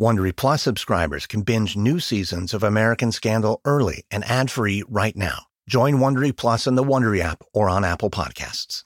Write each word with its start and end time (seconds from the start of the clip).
Wondery 0.00 0.34
Plus 0.34 0.62
subscribers 0.62 1.26
can 1.26 1.42
binge 1.42 1.76
new 1.76 2.00
seasons 2.00 2.54
of 2.54 2.62
American 2.62 3.12
Scandal 3.12 3.60
early 3.66 4.06
and 4.10 4.24
ad-free 4.24 4.82
right 4.88 5.14
now. 5.14 5.40
Join 5.68 5.96
Wondery 5.96 6.34
Plus 6.34 6.66
in 6.66 6.74
the 6.74 6.82
Wondery 6.82 7.20
app 7.20 7.44
or 7.52 7.68
on 7.68 7.84
Apple 7.84 8.08
Podcasts. 8.08 8.84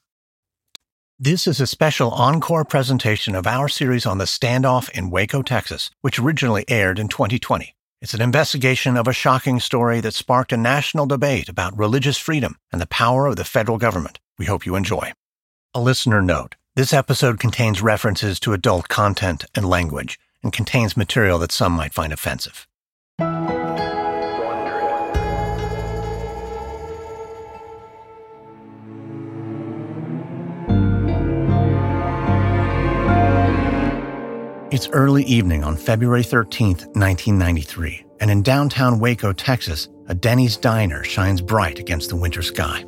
This 1.16 1.46
is 1.46 1.60
a 1.60 1.68
special 1.68 2.10
encore 2.10 2.64
presentation 2.64 3.36
of 3.36 3.46
our 3.46 3.68
series 3.68 4.06
on 4.06 4.18
the 4.18 4.24
standoff 4.24 4.90
in 4.90 5.08
Waco, 5.08 5.42
Texas, 5.42 5.88
which 6.00 6.18
originally 6.18 6.64
aired 6.66 6.98
in 6.98 7.06
2020. 7.06 7.76
It's 8.02 8.14
an 8.14 8.20
investigation 8.20 8.96
of 8.96 9.06
a 9.06 9.12
shocking 9.12 9.60
story 9.60 10.00
that 10.00 10.14
sparked 10.14 10.52
a 10.52 10.56
national 10.56 11.06
debate 11.06 11.48
about 11.48 11.78
religious 11.78 12.18
freedom 12.18 12.56
and 12.72 12.80
the 12.80 12.88
power 12.88 13.26
of 13.26 13.36
the 13.36 13.44
federal 13.44 13.78
government. 13.78 14.18
We 14.36 14.46
hope 14.46 14.66
you 14.66 14.74
enjoy. 14.74 15.12
A 15.74 15.80
listener 15.80 16.20
note. 16.20 16.56
This 16.74 16.92
episode 16.92 17.38
contains 17.38 17.80
references 17.80 18.40
to 18.40 18.52
adult 18.52 18.88
content 18.88 19.44
and 19.54 19.64
language 19.64 20.18
and 20.44 20.52
contains 20.52 20.96
material 20.96 21.40
that 21.40 21.50
some 21.50 21.72
might 21.72 21.92
find 21.92 22.12
offensive. 22.12 22.68
It's 34.74 34.88
early 34.88 35.22
evening 35.22 35.62
on 35.62 35.76
February 35.76 36.22
13th, 36.22 36.86
1993, 36.96 38.04
and 38.18 38.28
in 38.28 38.42
downtown 38.42 38.98
Waco, 38.98 39.32
Texas, 39.32 39.88
a 40.08 40.14
Denny's 40.16 40.56
diner 40.56 41.04
shines 41.04 41.40
bright 41.40 41.78
against 41.78 42.10
the 42.10 42.16
winter 42.16 42.42
sky. 42.42 42.84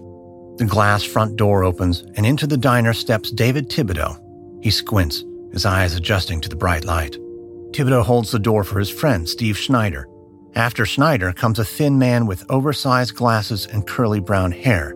The 0.57 0.67
glass 0.69 1.05
front 1.05 1.37
door 1.37 1.63
opens, 1.63 2.03
and 2.17 2.27
into 2.27 2.49
the 2.49 2.57
diner 2.57 2.93
steps 2.93 3.31
David 3.31 3.71
Thibodeau. 3.71 4.21
He 4.65 4.71
squints, 4.73 5.23
his 5.53 5.65
eyes 5.65 5.95
adjusting 5.95 6.41
to 6.41 6.49
the 6.49 6.57
bright 6.57 6.85
light. 6.85 7.17
Thibodeau 7.73 8.03
holds 8.03 8.31
the 8.31 8.39
door 8.39 8.65
for 8.65 8.79
his 8.79 8.91
friend, 8.91 9.29
Steve 9.29 9.59
Schneider. 9.59 10.09
After 10.55 10.87
Schneider 10.87 11.33
comes 11.33 11.59
a 11.59 11.65
thin 11.65 11.99
man 11.99 12.27
with 12.27 12.51
oversized 12.51 13.15
glasses 13.15 13.67
and 13.67 13.87
curly 13.87 14.21
brown 14.21 14.53
hair. 14.53 14.95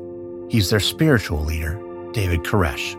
He's 0.48 0.70
their 0.70 0.81
spiritual 0.81 1.44
leader, 1.44 1.78
David 2.12 2.44
Koresh. 2.44 2.97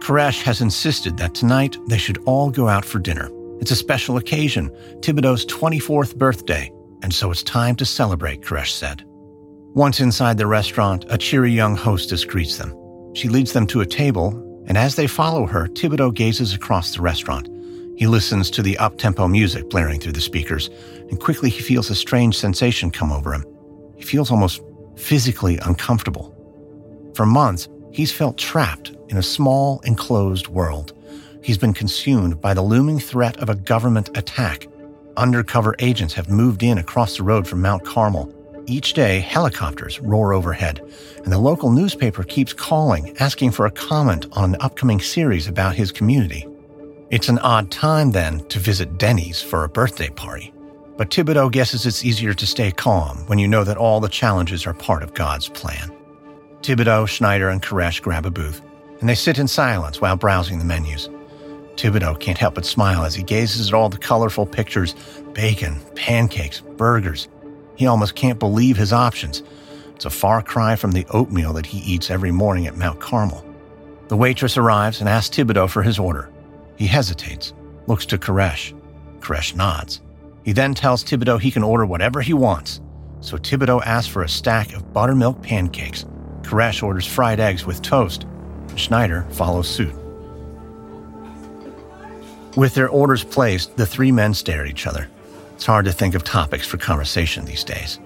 Koresh 0.00 0.42
has 0.42 0.60
insisted 0.60 1.16
that 1.16 1.34
tonight 1.34 1.76
they 1.86 1.98
should 1.98 2.18
all 2.26 2.50
go 2.50 2.68
out 2.68 2.84
for 2.84 2.98
dinner. 2.98 3.30
It's 3.60 3.70
a 3.70 3.76
special 3.76 4.16
occasion, 4.16 4.70
Thibodeau's 5.00 5.46
24th 5.46 6.16
birthday, 6.16 6.70
and 7.02 7.14
so 7.14 7.30
it's 7.30 7.42
time 7.42 7.76
to 7.76 7.86
celebrate, 7.86 8.42
Koresh 8.42 8.72
said. 8.72 9.04
Once 9.74 10.00
inside 10.00 10.36
the 10.36 10.46
restaurant, 10.46 11.04
a 11.08 11.16
cheery 11.16 11.52
young 11.52 11.76
hostess 11.76 12.24
greets 12.24 12.58
them. 12.58 12.74
She 13.14 13.28
leads 13.28 13.52
them 13.52 13.66
to 13.68 13.80
a 13.80 13.86
table, 13.86 14.28
and 14.66 14.76
as 14.76 14.96
they 14.96 15.06
follow 15.06 15.46
her, 15.46 15.68
Thibodeau 15.68 16.12
gazes 16.12 16.54
across 16.54 16.94
the 16.94 17.02
restaurant. 17.02 17.48
He 17.96 18.06
listens 18.06 18.50
to 18.50 18.62
the 18.62 18.76
up-tempo 18.78 19.28
music 19.28 19.70
blaring 19.70 20.00
through 20.00 20.12
the 20.12 20.20
speakers, 20.20 20.68
and 21.10 21.20
quickly 21.20 21.50
he 21.50 21.62
feels 21.62 21.90
a 21.90 21.94
strange 21.94 22.36
sensation 22.36 22.90
come 22.90 23.12
over 23.12 23.32
him. 23.32 23.44
He 23.96 24.02
feels 24.02 24.30
almost 24.30 24.62
physically 24.96 25.58
uncomfortable. 25.58 26.32
For 27.14 27.24
months, 27.24 27.68
he's 27.92 28.12
felt 28.12 28.36
trapped 28.36 28.92
in 29.08 29.16
a 29.16 29.22
small, 29.22 29.80
enclosed 29.84 30.48
world. 30.48 30.92
He's 31.42 31.58
been 31.58 31.74
consumed 31.74 32.40
by 32.40 32.54
the 32.54 32.62
looming 32.62 32.98
threat 32.98 33.36
of 33.36 33.48
a 33.48 33.54
government 33.54 34.16
attack. 34.16 34.66
Undercover 35.16 35.76
agents 35.78 36.14
have 36.14 36.28
moved 36.28 36.62
in 36.62 36.78
across 36.78 37.16
the 37.16 37.22
road 37.22 37.46
from 37.46 37.62
Mount 37.62 37.84
Carmel. 37.84 38.34
Each 38.66 38.94
day, 38.94 39.20
helicopters 39.20 40.00
roar 40.00 40.32
overhead, 40.32 40.80
and 41.22 41.32
the 41.32 41.38
local 41.38 41.70
newspaper 41.70 42.24
keeps 42.24 42.52
calling, 42.52 43.14
asking 43.18 43.52
for 43.52 43.66
a 43.66 43.70
comment 43.70 44.26
on 44.32 44.54
an 44.54 44.60
upcoming 44.60 45.00
series 45.00 45.46
about 45.46 45.76
his 45.76 45.92
community. 45.92 46.46
It's 47.14 47.28
an 47.28 47.38
odd 47.38 47.70
time, 47.70 48.10
then, 48.10 48.40
to 48.48 48.58
visit 48.58 48.98
Denny's 48.98 49.40
for 49.40 49.62
a 49.62 49.68
birthday 49.68 50.08
party. 50.08 50.52
But 50.96 51.10
Thibodeau 51.10 51.52
guesses 51.52 51.86
it's 51.86 52.04
easier 52.04 52.34
to 52.34 52.44
stay 52.44 52.72
calm 52.72 53.18
when 53.28 53.38
you 53.38 53.46
know 53.46 53.62
that 53.62 53.76
all 53.76 54.00
the 54.00 54.08
challenges 54.08 54.66
are 54.66 54.74
part 54.74 55.04
of 55.04 55.14
God's 55.14 55.48
plan. 55.48 55.92
Thibodeau, 56.62 57.06
Schneider, 57.06 57.50
and 57.50 57.62
Koresh 57.62 58.02
grab 58.02 58.26
a 58.26 58.32
booth, 58.32 58.60
and 58.98 59.08
they 59.08 59.14
sit 59.14 59.38
in 59.38 59.46
silence 59.46 60.00
while 60.00 60.16
browsing 60.16 60.58
the 60.58 60.64
menus. 60.64 61.08
Thibodeau 61.76 62.18
can't 62.18 62.36
help 62.36 62.56
but 62.56 62.66
smile 62.66 63.04
as 63.04 63.14
he 63.14 63.22
gazes 63.22 63.68
at 63.68 63.74
all 63.74 63.88
the 63.88 63.96
colorful 63.96 64.44
pictures 64.44 64.96
bacon, 65.34 65.78
pancakes, 65.94 66.62
burgers. 66.62 67.28
He 67.76 67.86
almost 67.86 68.16
can't 68.16 68.40
believe 68.40 68.76
his 68.76 68.92
options. 68.92 69.44
It's 69.94 70.04
a 70.04 70.10
far 70.10 70.42
cry 70.42 70.74
from 70.74 70.90
the 70.90 71.06
oatmeal 71.10 71.52
that 71.52 71.66
he 71.66 71.78
eats 71.78 72.10
every 72.10 72.32
morning 72.32 72.66
at 72.66 72.76
Mount 72.76 72.98
Carmel. 72.98 73.46
The 74.08 74.16
waitress 74.16 74.56
arrives 74.56 74.98
and 74.98 75.08
asks 75.08 75.36
Thibodeau 75.36 75.70
for 75.70 75.84
his 75.84 76.00
order. 76.00 76.28
He 76.76 76.86
hesitates, 76.86 77.52
looks 77.86 78.06
to 78.06 78.18
Koresh. 78.18 78.78
Koresh 79.20 79.54
nods. 79.54 80.00
He 80.44 80.52
then 80.52 80.74
tells 80.74 81.02
Thibodeau 81.04 81.40
he 81.40 81.50
can 81.50 81.62
order 81.62 81.86
whatever 81.86 82.20
he 82.20 82.34
wants. 82.34 82.80
So 83.20 83.36
Thibodeau 83.38 83.82
asks 83.84 84.12
for 84.12 84.22
a 84.22 84.28
stack 84.28 84.74
of 84.74 84.92
buttermilk 84.92 85.42
pancakes. 85.42 86.04
Koresh 86.42 86.82
orders 86.82 87.06
fried 87.06 87.40
eggs 87.40 87.64
with 87.64 87.80
toast. 87.80 88.26
Schneider 88.76 89.26
follows 89.30 89.68
suit. 89.68 89.94
With 92.56 92.74
their 92.74 92.88
orders 92.88 93.24
placed, 93.24 93.76
the 93.76 93.86
three 93.86 94.12
men 94.12 94.34
stare 94.34 94.62
at 94.64 94.70
each 94.70 94.86
other. 94.86 95.08
It's 95.54 95.66
hard 95.66 95.86
to 95.86 95.92
think 95.92 96.14
of 96.14 96.22
topics 96.22 96.66
for 96.66 96.76
conversation 96.76 97.44
these 97.44 97.64
days. 97.64 97.98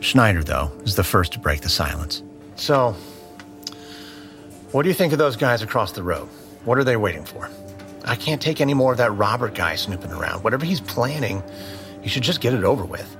Schneider, 0.00 0.42
though, 0.42 0.72
is 0.84 0.96
the 0.96 1.04
first 1.04 1.32
to 1.32 1.38
break 1.38 1.60
the 1.60 1.68
silence. 1.68 2.22
So, 2.56 2.96
what 4.72 4.82
do 4.82 4.88
you 4.88 4.94
think 4.94 5.12
of 5.12 5.18
those 5.18 5.36
guys 5.36 5.62
across 5.62 5.92
the 5.92 6.02
road? 6.02 6.28
What 6.64 6.78
are 6.78 6.84
they 6.84 6.96
waiting 6.96 7.24
for? 7.24 7.50
I 8.04 8.16
can't 8.16 8.42
take 8.42 8.60
any 8.60 8.74
more 8.74 8.92
of 8.92 8.98
that 8.98 9.12
Robert 9.12 9.54
guy 9.54 9.76
snooping 9.76 10.12
around. 10.12 10.42
Whatever 10.42 10.64
he's 10.64 10.80
planning, 10.80 11.42
he 12.02 12.08
should 12.08 12.22
just 12.22 12.40
get 12.40 12.52
it 12.52 12.64
over 12.64 12.84
with. 12.84 13.16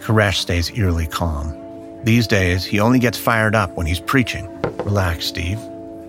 Koresh 0.00 0.36
stays 0.36 0.70
eerily 0.76 1.06
calm. 1.06 1.56
These 2.04 2.26
days, 2.26 2.64
he 2.64 2.80
only 2.80 2.98
gets 2.98 3.18
fired 3.18 3.54
up 3.54 3.76
when 3.76 3.86
he's 3.86 4.00
preaching. 4.00 4.48
Relax, 4.78 5.26
Steve. 5.26 5.58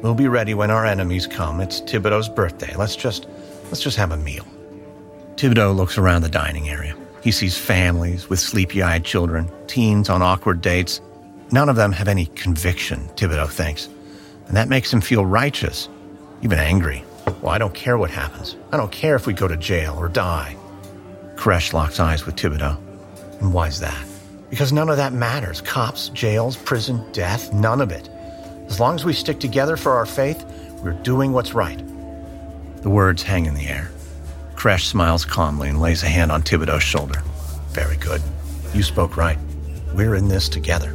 We'll 0.02 0.16
be 0.16 0.30
ready 0.30 0.54
when 0.54 0.72
our 0.72 0.86
enemies 0.86 1.28
come. 1.28 1.60
It's 1.60 1.82
Thibodeau's 1.82 2.30
birthday. 2.30 2.74
Let's 2.76 2.96
just 2.96 3.28
let's 3.66 3.82
just 3.82 3.98
have 3.98 4.12
a 4.12 4.18
meal. 4.18 4.46
Thibodeau 5.36 5.76
looks 5.76 5.98
around 5.98 6.22
the 6.22 6.30
dining 6.30 6.70
area. 6.70 6.96
He 7.22 7.32
sees 7.32 7.58
families 7.58 8.30
with 8.30 8.40
sleepy-eyed 8.40 9.06
children, 9.06 9.52
teens 9.68 10.10
on 10.10 10.22
awkward 10.22 10.62
dates. 10.62 11.02
None 11.52 11.70
of 11.70 11.76
them 11.76 11.92
have 11.92 12.08
any 12.08 12.28
conviction, 12.28 13.10
Thibodeau 13.16 13.50
thinks. 13.50 13.90
And 14.48 14.58
that 14.58 14.70
makes 14.70 14.92
him 14.92 15.02
feel 15.02 15.26
righteous, 15.26 15.88
even 16.42 16.58
angry. 16.58 17.04
Well, 17.42 17.50
I 17.50 17.58
don't 17.58 17.74
care 17.74 17.98
what 17.98 18.12
happens. 18.12 18.56
I 18.72 18.78
don't 18.78 18.92
care 18.92 19.16
if 19.16 19.26
we 19.26 19.34
go 19.34 19.48
to 19.48 19.58
jail 19.58 19.96
or 19.98 20.08
die. 20.08 20.56
Koresh 21.36 21.74
locks 21.74 22.00
eyes 22.00 22.26
with 22.26 22.36
Thibodeau. 22.36 22.78
And 23.40 23.54
why's 23.54 23.80
that? 23.80 24.06
Because 24.52 24.72
none 24.72 24.90
of 24.90 24.98
that 24.98 25.14
matters. 25.14 25.62
Cops, 25.62 26.10
jails, 26.10 26.56
prison, 26.56 27.04
death, 27.14 27.52
none 27.52 27.82
of 27.82 27.92
it. 27.92 28.10
As 28.68 28.80
long 28.80 28.96
as 28.96 29.04
we 29.04 29.14
stick 29.14 29.40
together 29.40 29.76
for 29.76 29.94
our 29.94 30.06
faith, 30.06 30.46
we're 30.84 30.92
doing 30.92 31.32
what's 31.32 31.54
right. 31.54 31.82
The 32.84 32.90
words 32.90 33.24
hang 33.24 33.46
in 33.46 33.56
the 33.56 33.68
air. 33.68 33.92
Koresh 34.56 34.86
smiles 34.86 35.26
calmly 35.26 35.70
and 35.70 35.82
lays 35.82 36.04
a 36.04 36.08
hand 36.08 36.32
on 36.32 36.44
Thibodeau's 36.44 36.84
shoulder. 36.84 37.24
Very 37.70 37.98
good. 37.98 38.22
You 38.74 38.84
spoke 38.84 39.18
right. 39.18 39.40
We're 39.96 40.16
in 40.16 40.28
this 40.28 40.48
together. 40.48 40.90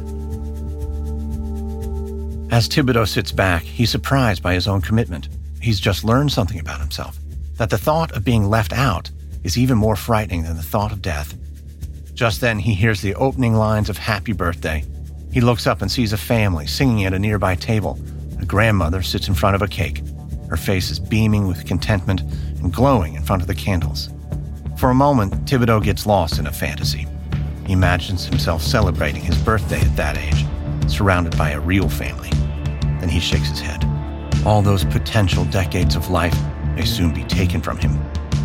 As 2.49 2.69
Thibodeau 2.69 3.07
sits 3.07 3.33
back, 3.33 3.63
he's 3.63 3.89
surprised 3.89 4.41
by 4.41 4.53
his 4.53 4.67
own 4.67 4.81
commitment 4.81 5.27
he's 5.61 5.79
just 5.79 6.03
learned 6.03 6.31
something 6.31 6.59
about 6.59 6.79
himself. 6.79 7.17
That 7.55 7.69
the 7.69 7.77
thought 7.77 8.11
of 8.11 8.23
being 8.23 8.49
left 8.49 8.73
out 8.73 9.09
is 9.43 9.57
even 9.57 9.77
more 9.77 9.95
frightening 9.95 10.43
than 10.43 10.57
the 10.57 10.63
thought 10.63 10.91
of 10.91 11.01
death. 11.01 11.35
Just 12.13 12.41
then, 12.41 12.59
he 12.59 12.73
hears 12.73 13.01
the 13.01 13.15
opening 13.15 13.55
lines 13.55 13.89
of 13.89 13.97
Happy 13.97 14.33
Birthday. 14.33 14.83
He 15.31 15.41
looks 15.41 15.67
up 15.67 15.81
and 15.81 15.91
sees 15.91 16.13
a 16.13 16.17
family 16.17 16.67
singing 16.67 17.05
at 17.05 17.13
a 17.13 17.19
nearby 17.19 17.55
table. 17.55 17.99
A 18.39 18.45
grandmother 18.45 19.01
sits 19.01 19.27
in 19.27 19.33
front 19.33 19.55
of 19.55 19.61
a 19.61 19.67
cake. 19.67 20.01
Her 20.49 20.57
face 20.57 20.89
is 20.89 20.99
beaming 20.99 21.47
with 21.47 21.65
contentment 21.65 22.21
and 22.61 22.73
glowing 22.73 23.15
in 23.15 23.23
front 23.23 23.41
of 23.41 23.47
the 23.47 23.55
candles. 23.55 24.09
For 24.77 24.89
a 24.89 24.95
moment, 24.95 25.45
Thibodeau 25.45 25.83
gets 25.83 26.05
lost 26.05 26.39
in 26.39 26.47
a 26.47 26.51
fantasy. 26.51 27.07
He 27.65 27.73
imagines 27.73 28.25
himself 28.25 28.61
celebrating 28.61 29.21
his 29.21 29.37
birthday 29.37 29.81
at 29.81 29.95
that 29.95 30.17
age, 30.17 30.45
surrounded 30.89 31.37
by 31.37 31.51
a 31.51 31.59
real 31.59 31.89
family. 31.89 32.29
Then 32.99 33.09
he 33.09 33.19
shakes 33.19 33.49
his 33.49 33.59
head. 33.59 33.83
All 34.45 34.61
those 34.61 34.85
potential 34.85 35.45
decades 35.45 35.95
of 35.95 36.09
life 36.09 36.37
may 36.75 36.85
soon 36.85 37.13
be 37.13 37.23
taken 37.23 37.61
from 37.61 37.77
him. 37.77 37.99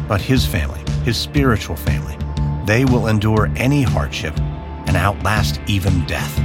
But 0.09 0.21
his 0.21 0.45
family, 0.45 0.81
his 1.05 1.17
spiritual 1.17 1.77
family, 1.77 2.19
they 2.67 2.85
will 2.85 3.07
endure 3.07 3.51
any 3.57 3.83
hardship 3.83 4.39
and 4.87 4.97
outlast 4.97 5.61
even 5.67 6.05
death. 6.07 6.41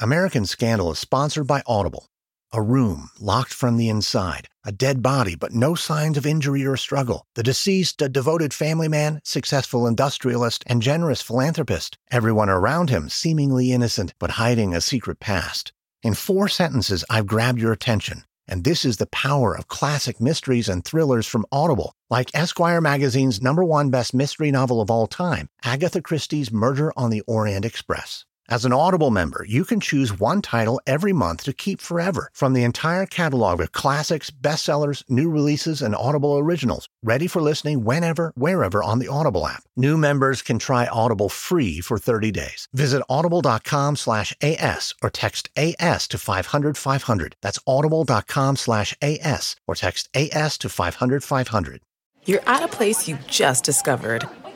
American 0.00 0.46
Scandal 0.46 0.92
is 0.92 0.98
sponsored 0.98 1.46
by 1.46 1.62
Audible. 1.66 2.06
A 2.52 2.62
room 2.62 3.10
locked 3.18 3.52
from 3.52 3.76
the 3.76 3.88
inside, 3.88 4.46
a 4.68 4.72
dead 4.72 5.02
body, 5.02 5.34
but 5.34 5.54
no 5.54 5.74
signs 5.74 6.18
of 6.18 6.26
injury 6.26 6.66
or 6.66 6.76
struggle. 6.76 7.24
The 7.36 7.42
deceased, 7.42 8.02
a 8.02 8.08
devoted 8.10 8.52
family 8.52 8.86
man, 8.86 9.22
successful 9.24 9.86
industrialist, 9.86 10.62
and 10.66 10.82
generous 10.82 11.22
philanthropist. 11.22 11.96
Everyone 12.10 12.50
around 12.50 12.90
him 12.90 13.08
seemingly 13.08 13.72
innocent, 13.72 14.12
but 14.18 14.32
hiding 14.32 14.74
a 14.74 14.82
secret 14.82 15.20
past. 15.20 15.72
In 16.02 16.12
four 16.12 16.48
sentences, 16.48 17.02
I've 17.08 17.26
grabbed 17.26 17.58
your 17.58 17.72
attention. 17.72 18.24
And 18.46 18.64
this 18.64 18.84
is 18.84 18.98
the 18.98 19.06
power 19.06 19.56
of 19.56 19.68
classic 19.68 20.20
mysteries 20.20 20.68
and 20.68 20.84
thrillers 20.84 21.26
from 21.26 21.46
Audible, 21.50 21.94
like 22.10 22.30
Esquire 22.34 22.82
magazine's 22.82 23.40
number 23.40 23.64
one 23.64 23.88
best 23.88 24.12
mystery 24.12 24.50
novel 24.50 24.82
of 24.82 24.90
all 24.90 25.06
time, 25.06 25.48
Agatha 25.64 26.02
Christie's 26.02 26.52
Murder 26.52 26.92
on 26.94 27.08
the 27.08 27.22
Orient 27.22 27.64
Express. 27.64 28.26
As 28.50 28.64
an 28.64 28.72
Audible 28.72 29.10
member, 29.10 29.44
you 29.46 29.62
can 29.62 29.78
choose 29.78 30.18
one 30.18 30.40
title 30.40 30.80
every 30.86 31.12
month 31.12 31.44
to 31.44 31.52
keep 31.52 31.82
forever 31.82 32.30
from 32.32 32.54
the 32.54 32.62
entire 32.62 33.04
catalog 33.04 33.60
of 33.60 33.72
classics, 33.72 34.30
bestsellers, 34.30 35.04
new 35.06 35.30
releases, 35.30 35.82
and 35.82 35.94
Audible 35.94 36.38
originals, 36.38 36.88
ready 37.02 37.26
for 37.26 37.42
listening 37.42 37.84
whenever, 37.84 38.32
wherever 38.36 38.82
on 38.82 39.00
the 39.00 39.08
Audible 39.08 39.46
app. 39.46 39.64
New 39.76 39.98
members 39.98 40.40
can 40.40 40.58
try 40.58 40.86
Audible 40.86 41.28
free 41.28 41.82
for 41.82 41.98
30 41.98 42.30
days. 42.30 42.68
Visit 42.72 43.02
audible.com 43.10 43.96
slash 43.96 44.34
AS 44.40 44.94
or 45.02 45.10
text 45.10 45.50
AS 45.54 46.08
to 46.08 46.16
500 46.16 46.78
500. 46.78 47.36
That's 47.42 47.58
audible.com 47.66 48.56
slash 48.56 48.96
AS 49.02 49.56
or 49.66 49.74
text 49.74 50.08
AS 50.14 50.56
to 50.58 50.70
500 50.70 51.22
500. 51.22 51.82
You're 52.24 52.40
at 52.46 52.62
a 52.62 52.68
place 52.68 53.06
you 53.06 53.18
just 53.26 53.64
discovered 53.64 54.26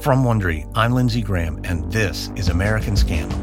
From 0.00 0.22
Wondery, 0.22 0.70
I'm 0.76 0.92
Lindsay 0.92 1.22
Graham, 1.22 1.60
and 1.64 1.90
this 1.90 2.30
is 2.36 2.48
American 2.48 2.96
Scandal. 2.96 3.36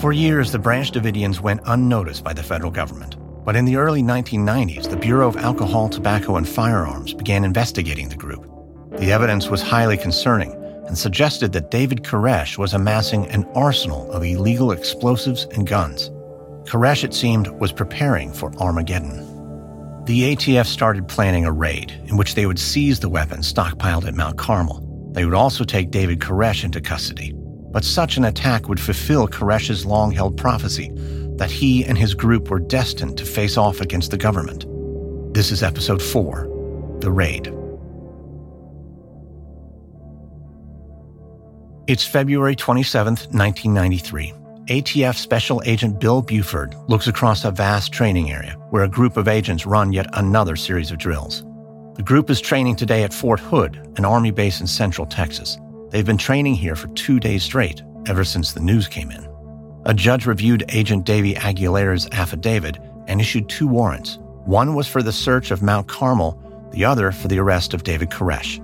For 0.00 0.12
years, 0.12 0.50
the 0.50 0.58
Branch 0.58 0.90
Davidians 0.90 1.40
went 1.40 1.60
unnoticed 1.66 2.24
by 2.24 2.32
the 2.32 2.42
federal 2.42 2.72
government. 2.72 3.19
But 3.44 3.56
in 3.56 3.64
the 3.64 3.76
early 3.76 4.02
1990s, 4.02 4.90
the 4.90 4.96
Bureau 4.96 5.28
of 5.28 5.36
Alcohol, 5.36 5.88
Tobacco, 5.88 6.36
and 6.36 6.48
Firearms 6.48 7.14
began 7.14 7.44
investigating 7.44 8.08
the 8.08 8.16
group. 8.16 8.46
The 8.98 9.12
evidence 9.12 9.48
was 9.48 9.62
highly 9.62 9.96
concerning 9.96 10.52
and 10.86 10.98
suggested 10.98 11.52
that 11.52 11.70
David 11.70 12.02
Koresh 12.02 12.58
was 12.58 12.74
amassing 12.74 13.26
an 13.28 13.44
arsenal 13.54 14.10
of 14.12 14.24
illegal 14.24 14.72
explosives 14.72 15.44
and 15.52 15.66
guns. 15.66 16.10
Koresh, 16.64 17.02
it 17.02 17.14
seemed, 17.14 17.48
was 17.48 17.72
preparing 17.72 18.32
for 18.32 18.52
Armageddon. 18.58 19.26
The 20.04 20.34
ATF 20.34 20.66
started 20.66 21.08
planning 21.08 21.46
a 21.46 21.52
raid 21.52 21.92
in 22.06 22.16
which 22.16 22.34
they 22.34 22.44
would 22.44 22.58
seize 22.58 23.00
the 23.00 23.08
weapons 23.08 23.52
stockpiled 23.52 24.06
at 24.06 24.14
Mount 24.14 24.36
Carmel. 24.36 24.86
They 25.12 25.24
would 25.24 25.34
also 25.34 25.64
take 25.64 25.90
David 25.90 26.20
Koresh 26.20 26.64
into 26.64 26.80
custody. 26.80 27.32
But 27.34 27.84
such 27.84 28.16
an 28.16 28.24
attack 28.24 28.68
would 28.68 28.80
fulfill 28.80 29.28
Koresh's 29.28 29.86
long 29.86 30.10
held 30.10 30.36
prophecy 30.36 30.90
that 31.40 31.50
he 31.50 31.86
and 31.86 31.96
his 31.96 32.12
group 32.12 32.50
were 32.50 32.60
destined 32.60 33.16
to 33.16 33.24
face 33.24 33.56
off 33.56 33.80
against 33.80 34.10
the 34.10 34.18
government. 34.18 34.66
This 35.32 35.50
is 35.50 35.62
episode 35.62 36.02
4 36.02 36.98
The 37.00 37.10
Raid. 37.10 37.46
It's 41.86 42.04
February 42.04 42.54
27, 42.54 43.14
1993. 43.14 44.34
ATF 44.66 45.16
Special 45.16 45.62
Agent 45.64 45.98
Bill 45.98 46.20
Buford 46.20 46.76
looks 46.88 47.06
across 47.06 47.46
a 47.46 47.50
vast 47.50 47.90
training 47.90 48.30
area 48.30 48.52
where 48.68 48.84
a 48.84 48.88
group 48.88 49.16
of 49.16 49.26
agents 49.26 49.64
run 49.64 49.94
yet 49.94 50.10
another 50.12 50.56
series 50.56 50.90
of 50.90 50.98
drills. 50.98 51.42
The 51.94 52.02
group 52.02 52.28
is 52.28 52.42
training 52.42 52.76
today 52.76 53.02
at 53.02 53.14
Fort 53.14 53.40
Hood, 53.40 53.94
an 53.96 54.04
Army 54.04 54.30
base 54.30 54.60
in 54.60 54.66
central 54.66 55.06
Texas. 55.06 55.58
They've 55.88 56.04
been 56.04 56.18
training 56.18 56.56
here 56.56 56.76
for 56.76 56.88
two 56.88 57.18
days 57.18 57.42
straight, 57.42 57.82
ever 58.06 58.24
since 58.24 58.52
the 58.52 58.60
news 58.60 58.86
came 58.86 59.10
in. 59.10 59.29
A 59.86 59.94
judge 59.94 60.26
reviewed 60.26 60.64
Agent 60.68 61.04
Davy 61.06 61.34
Aguilera's 61.34 62.06
affidavit 62.12 62.78
and 63.06 63.20
issued 63.20 63.48
two 63.48 63.66
warrants. 63.66 64.18
One 64.44 64.74
was 64.74 64.86
for 64.86 65.02
the 65.02 65.12
search 65.12 65.50
of 65.50 65.62
Mount 65.62 65.88
Carmel, 65.88 66.38
the 66.72 66.84
other 66.84 67.12
for 67.12 67.28
the 67.28 67.38
arrest 67.38 67.72
of 67.72 67.82
David 67.82 68.10
Koresh. 68.10 68.60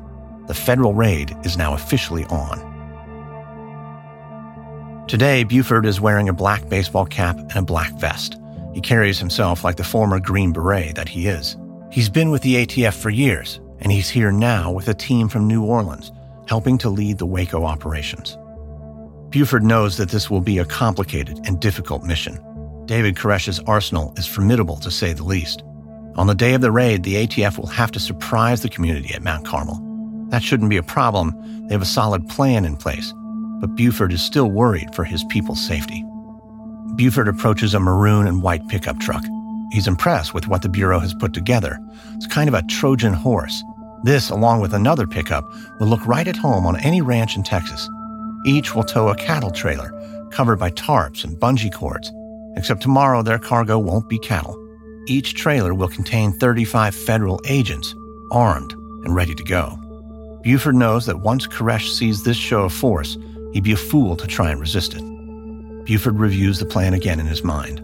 The 0.46 0.54
federal 0.54 0.92
raid 0.94 1.34
is 1.42 1.56
now 1.56 1.74
officially 1.74 2.24
on. 2.26 2.74
Today, 5.08 5.44
Buford 5.44 5.86
is 5.86 6.00
wearing 6.00 6.28
a 6.28 6.34
black 6.34 6.68
baseball 6.68 7.06
cap 7.06 7.38
and 7.38 7.56
a 7.56 7.62
black 7.62 7.92
vest. 7.94 8.36
He 8.74 8.80
carries 8.82 9.18
himself 9.18 9.64
like 9.64 9.76
the 9.76 9.84
former 9.84 10.20
Green 10.20 10.52
Beret 10.52 10.96
that 10.96 11.08
he 11.08 11.28
is. 11.28 11.56
He's 11.90 12.10
been 12.10 12.30
with 12.30 12.42
the 12.42 12.66
ATF 12.66 12.92
for 12.92 13.08
years, 13.08 13.58
and 13.80 13.90
he's 13.90 14.10
here 14.10 14.32
now 14.32 14.70
with 14.70 14.88
a 14.88 14.94
team 14.94 15.28
from 15.28 15.48
New 15.48 15.64
Orleans, 15.64 16.12
helping 16.46 16.76
to 16.78 16.90
lead 16.90 17.16
the 17.18 17.26
Waco 17.26 17.64
operations. 17.64 18.36
Buford 19.36 19.64
knows 19.64 19.98
that 19.98 20.08
this 20.08 20.30
will 20.30 20.40
be 20.40 20.56
a 20.56 20.64
complicated 20.64 21.38
and 21.44 21.60
difficult 21.60 22.02
mission. 22.04 22.42
David 22.86 23.16
Koresh's 23.16 23.60
arsenal 23.66 24.14
is 24.16 24.26
formidable 24.26 24.76
to 24.78 24.90
say 24.90 25.12
the 25.12 25.24
least. 25.24 25.62
On 26.14 26.26
the 26.26 26.34
day 26.34 26.54
of 26.54 26.62
the 26.62 26.72
raid, 26.72 27.02
the 27.02 27.16
ATF 27.16 27.58
will 27.58 27.66
have 27.66 27.92
to 27.92 28.00
surprise 28.00 28.62
the 28.62 28.70
community 28.70 29.12
at 29.12 29.22
Mount 29.22 29.44
Carmel. 29.44 29.78
That 30.30 30.42
shouldn't 30.42 30.70
be 30.70 30.78
a 30.78 30.82
problem. 30.82 31.34
They 31.68 31.74
have 31.74 31.82
a 31.82 31.84
solid 31.84 32.26
plan 32.30 32.64
in 32.64 32.78
place. 32.78 33.12
But 33.60 33.76
Buford 33.76 34.10
is 34.10 34.22
still 34.22 34.50
worried 34.50 34.94
for 34.94 35.04
his 35.04 35.22
people's 35.24 35.60
safety. 35.60 36.02
Buford 36.94 37.28
approaches 37.28 37.74
a 37.74 37.78
maroon 37.78 38.26
and 38.26 38.42
white 38.42 38.66
pickup 38.68 38.98
truck. 39.00 39.22
He's 39.70 39.86
impressed 39.86 40.32
with 40.32 40.48
what 40.48 40.62
the 40.62 40.70
Bureau 40.70 40.98
has 40.98 41.12
put 41.12 41.34
together. 41.34 41.78
It's 42.14 42.26
kind 42.26 42.48
of 42.48 42.54
a 42.54 42.62
Trojan 42.62 43.12
horse. 43.12 43.62
This, 44.02 44.30
along 44.30 44.62
with 44.62 44.72
another 44.72 45.06
pickup, 45.06 45.44
will 45.78 45.88
look 45.88 46.06
right 46.06 46.26
at 46.26 46.36
home 46.36 46.64
on 46.64 46.80
any 46.80 47.02
ranch 47.02 47.36
in 47.36 47.42
Texas. 47.42 47.86
Each 48.46 48.76
will 48.76 48.84
tow 48.84 49.08
a 49.08 49.16
cattle 49.16 49.50
trailer 49.50 49.90
covered 50.30 50.60
by 50.60 50.70
tarps 50.70 51.24
and 51.24 51.36
bungee 51.36 51.74
cords, 51.74 52.12
except 52.56 52.80
tomorrow 52.80 53.20
their 53.20 53.40
cargo 53.40 53.76
won't 53.76 54.08
be 54.08 54.20
cattle. 54.20 54.56
Each 55.08 55.34
trailer 55.34 55.74
will 55.74 55.88
contain 55.88 56.32
35 56.32 56.94
federal 56.94 57.40
agents, 57.48 57.92
armed 58.30 58.72
and 58.72 59.16
ready 59.16 59.34
to 59.34 59.42
go. 59.42 59.76
Buford 60.44 60.76
knows 60.76 61.06
that 61.06 61.20
once 61.20 61.48
Koresh 61.48 61.90
sees 61.90 62.22
this 62.22 62.36
show 62.36 62.62
of 62.62 62.72
force, 62.72 63.18
he'd 63.52 63.64
be 63.64 63.72
a 63.72 63.76
fool 63.76 64.14
to 64.14 64.28
try 64.28 64.52
and 64.52 64.60
resist 64.60 64.94
it. 64.94 65.02
Buford 65.84 66.20
reviews 66.20 66.60
the 66.60 66.66
plan 66.66 66.94
again 66.94 67.18
in 67.18 67.26
his 67.26 67.42
mind. 67.42 67.82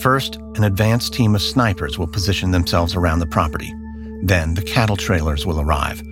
First, 0.00 0.36
an 0.56 0.64
advanced 0.64 1.14
team 1.14 1.36
of 1.36 1.42
snipers 1.42 1.98
will 1.98 2.08
position 2.08 2.50
themselves 2.50 2.96
around 2.96 3.20
the 3.20 3.26
property. 3.26 3.72
Then, 4.24 4.54
the 4.54 4.62
cattle 4.62 4.96
trailers 4.96 5.46
will 5.46 5.60
arrive. 5.60 6.02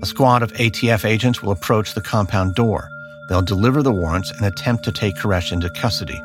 A 0.00 0.06
squad 0.06 0.44
of 0.44 0.52
ATF 0.52 1.04
agents 1.04 1.42
will 1.42 1.50
approach 1.50 1.94
the 1.94 2.00
compound 2.00 2.54
door 2.54 2.88
They'll 3.28 3.42
deliver 3.42 3.82
the 3.82 3.92
warrants 3.92 4.30
and 4.30 4.46
attempt 4.46 4.84
to 4.84 4.92
take 4.92 5.16
Koresh 5.16 5.52
into 5.52 5.70
custody. 5.70 6.20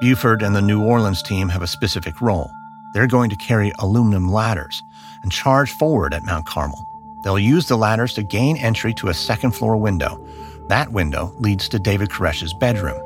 Buford 0.00 0.42
and 0.42 0.54
the 0.54 0.62
New 0.62 0.82
Orleans 0.82 1.22
team 1.22 1.48
have 1.48 1.62
a 1.62 1.66
specific 1.66 2.20
role. 2.20 2.50
They're 2.92 3.06
going 3.06 3.30
to 3.30 3.36
carry 3.36 3.72
aluminum 3.78 4.32
ladders 4.32 4.82
and 5.22 5.30
charge 5.30 5.70
forward 5.72 6.14
at 6.14 6.24
Mount 6.24 6.46
Carmel. 6.46 6.86
They'll 7.22 7.38
use 7.38 7.66
the 7.66 7.76
ladders 7.76 8.14
to 8.14 8.22
gain 8.22 8.56
entry 8.56 8.94
to 8.94 9.08
a 9.08 9.14
second 9.14 9.52
floor 9.52 9.76
window. 9.76 10.26
That 10.68 10.92
window 10.92 11.34
leads 11.38 11.68
to 11.68 11.78
David 11.78 12.08
Koresh's 12.08 12.54
bedroom. 12.54 13.00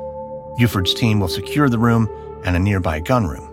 Buford's 0.57 0.93
team 0.93 1.19
will 1.19 1.27
secure 1.27 1.69
the 1.69 1.79
room 1.79 2.07
and 2.45 2.55
a 2.55 2.59
nearby 2.59 3.01
gun 3.01 3.27
room. 3.27 3.51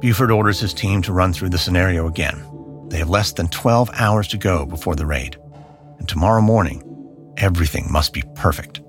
Buford 0.00 0.30
orders 0.30 0.60
his 0.60 0.74
team 0.74 1.02
to 1.02 1.12
run 1.12 1.32
through 1.32 1.48
the 1.48 1.58
scenario 1.58 2.06
again. 2.06 2.46
They 2.88 2.98
have 2.98 3.10
less 3.10 3.32
than 3.32 3.48
12 3.48 3.90
hours 3.94 4.28
to 4.28 4.38
go 4.38 4.66
before 4.66 4.94
the 4.94 5.06
raid. 5.06 5.36
And 5.98 6.08
tomorrow 6.08 6.42
morning, 6.42 6.82
everything 7.38 7.90
must 7.90 8.12
be 8.12 8.22
perfect. 8.34 8.81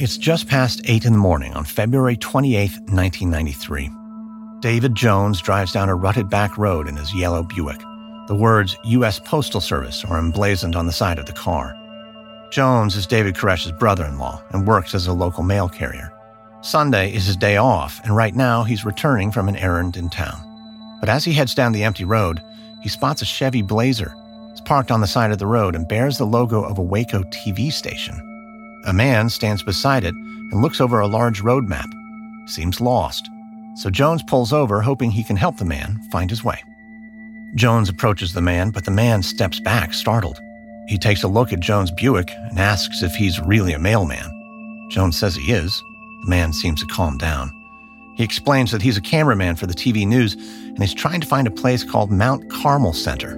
It's 0.00 0.18
just 0.18 0.48
past 0.48 0.80
8 0.86 1.04
in 1.04 1.12
the 1.12 1.20
morning 1.20 1.54
on 1.54 1.64
February 1.64 2.16
28, 2.16 2.72
1993. 2.90 3.90
David 4.58 4.96
Jones 4.96 5.40
drives 5.40 5.70
down 5.70 5.88
a 5.88 5.94
rutted 5.94 6.28
back 6.28 6.58
road 6.58 6.88
in 6.88 6.96
his 6.96 7.14
yellow 7.14 7.44
Buick. 7.44 7.78
The 8.26 8.34
words 8.34 8.76
U.S. 8.86 9.20
Postal 9.20 9.60
Service 9.60 10.04
are 10.04 10.18
emblazoned 10.18 10.74
on 10.74 10.86
the 10.86 10.92
side 10.92 11.20
of 11.20 11.26
the 11.26 11.32
car. 11.32 11.76
Jones 12.50 12.96
is 12.96 13.06
David 13.06 13.36
Koresh's 13.36 13.70
brother 13.70 14.04
in 14.04 14.18
law 14.18 14.42
and 14.50 14.66
works 14.66 14.96
as 14.96 15.06
a 15.06 15.12
local 15.12 15.44
mail 15.44 15.68
carrier. 15.68 16.12
Sunday 16.60 17.14
is 17.14 17.26
his 17.26 17.36
day 17.36 17.56
off, 17.56 18.00
and 18.02 18.16
right 18.16 18.34
now 18.34 18.64
he's 18.64 18.84
returning 18.84 19.30
from 19.30 19.48
an 19.48 19.56
errand 19.56 19.96
in 19.96 20.10
town. 20.10 20.40
But 20.98 21.08
as 21.08 21.24
he 21.24 21.32
heads 21.32 21.54
down 21.54 21.70
the 21.70 21.84
empty 21.84 22.04
road, 22.04 22.42
he 22.82 22.88
spots 22.88 23.22
a 23.22 23.24
Chevy 23.24 23.62
Blazer 23.62 24.12
It's 24.50 24.60
parked 24.60 24.90
on 24.90 25.00
the 25.00 25.06
side 25.06 25.30
of 25.30 25.38
the 25.38 25.46
road 25.46 25.76
and 25.76 25.86
bears 25.86 26.18
the 26.18 26.26
logo 26.26 26.64
of 26.64 26.78
a 26.78 26.82
Waco 26.82 27.22
TV 27.24 27.72
station. 27.72 28.33
A 28.86 28.92
man 28.92 29.30
stands 29.30 29.62
beside 29.62 30.04
it 30.04 30.14
and 30.14 30.60
looks 30.60 30.80
over 30.80 31.00
a 31.00 31.06
large 31.06 31.40
road 31.40 31.68
map. 31.68 31.88
Seems 32.46 32.80
lost. 32.80 33.28
So 33.76 33.90
Jones 33.90 34.22
pulls 34.22 34.52
over, 34.52 34.82
hoping 34.82 35.10
he 35.10 35.24
can 35.24 35.36
help 35.36 35.56
the 35.56 35.64
man 35.64 36.00
find 36.12 36.30
his 36.30 36.44
way. 36.44 36.62
Jones 37.54 37.88
approaches 37.88 38.32
the 38.32 38.40
man, 38.40 38.70
but 38.70 38.84
the 38.84 38.90
man 38.90 39.22
steps 39.22 39.60
back, 39.60 39.94
startled. 39.94 40.38
He 40.86 40.98
takes 40.98 41.22
a 41.22 41.28
look 41.28 41.52
at 41.52 41.60
Jones' 41.60 41.90
Buick 41.90 42.30
and 42.30 42.58
asks 42.58 43.02
if 43.02 43.14
he's 43.14 43.40
really 43.40 43.72
a 43.72 43.78
mailman. 43.78 44.88
Jones 44.90 45.16
says 45.16 45.34
he 45.34 45.52
is. 45.52 45.82
The 46.24 46.30
man 46.30 46.52
seems 46.52 46.80
to 46.80 46.86
calm 46.86 47.16
down. 47.16 47.50
He 48.16 48.22
explains 48.24 48.70
that 48.70 48.82
he's 48.82 48.96
a 48.96 49.02
cameraman 49.02 49.56
for 49.56 49.66
the 49.66 49.74
TV 49.74 50.06
news 50.06 50.34
and 50.34 50.78
he's 50.78 50.94
trying 50.94 51.20
to 51.20 51.26
find 51.26 51.46
a 51.46 51.52
place 51.52 51.82
called 51.82 52.10
Mount 52.10 52.50
Carmel 52.50 52.92
Center. 52.92 53.36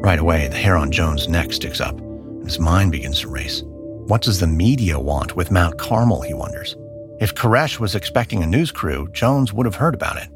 Right 0.00 0.18
away, 0.18 0.48
the 0.48 0.56
hair 0.56 0.76
on 0.76 0.90
Jones' 0.90 1.28
neck 1.28 1.52
sticks 1.52 1.80
up, 1.80 1.98
his 2.44 2.58
mind 2.58 2.92
begins 2.92 3.20
to 3.20 3.28
race. 3.28 3.62
What 3.64 4.22
does 4.22 4.40
the 4.40 4.46
media 4.46 4.98
want 4.98 5.34
with 5.34 5.50
Mount 5.50 5.78
Carmel, 5.78 6.22
he 6.22 6.34
wonders. 6.34 6.76
If 7.20 7.34
Koresh 7.34 7.78
was 7.78 7.94
expecting 7.94 8.42
a 8.42 8.46
news 8.46 8.70
crew, 8.70 9.08
Jones 9.12 9.52
would 9.52 9.66
have 9.66 9.76
heard 9.76 9.94
about 9.94 10.18
it. 10.18 10.28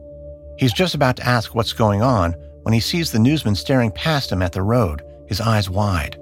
He's 0.58 0.72
just 0.72 0.94
about 0.94 1.16
to 1.16 1.26
ask 1.26 1.54
what's 1.54 1.72
going 1.72 2.02
on 2.02 2.32
when 2.62 2.72
he 2.72 2.80
sees 2.80 3.12
the 3.12 3.18
newsman 3.18 3.54
staring 3.54 3.90
past 3.90 4.32
him 4.32 4.42
at 4.42 4.52
the 4.52 4.62
road, 4.62 5.02
his 5.26 5.40
eyes 5.40 5.68
wide. 5.68 6.20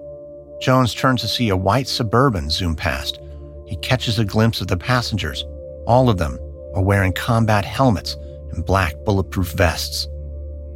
Jones 0.60 0.94
turns 0.94 1.20
to 1.20 1.28
see 1.28 1.50
a 1.50 1.56
white 1.56 1.88
suburban 1.88 2.50
zoom 2.50 2.74
past. 2.74 3.20
He 3.66 3.76
catches 3.76 4.18
a 4.18 4.24
glimpse 4.24 4.60
of 4.60 4.68
the 4.68 4.76
passengers. 4.76 5.44
All 5.86 6.08
of 6.08 6.18
them 6.18 6.38
are 6.74 6.82
wearing 6.82 7.12
combat 7.12 7.64
helmets 7.64 8.16
and 8.52 8.64
black 8.64 8.94
bulletproof 9.04 9.52
vests. 9.52 10.08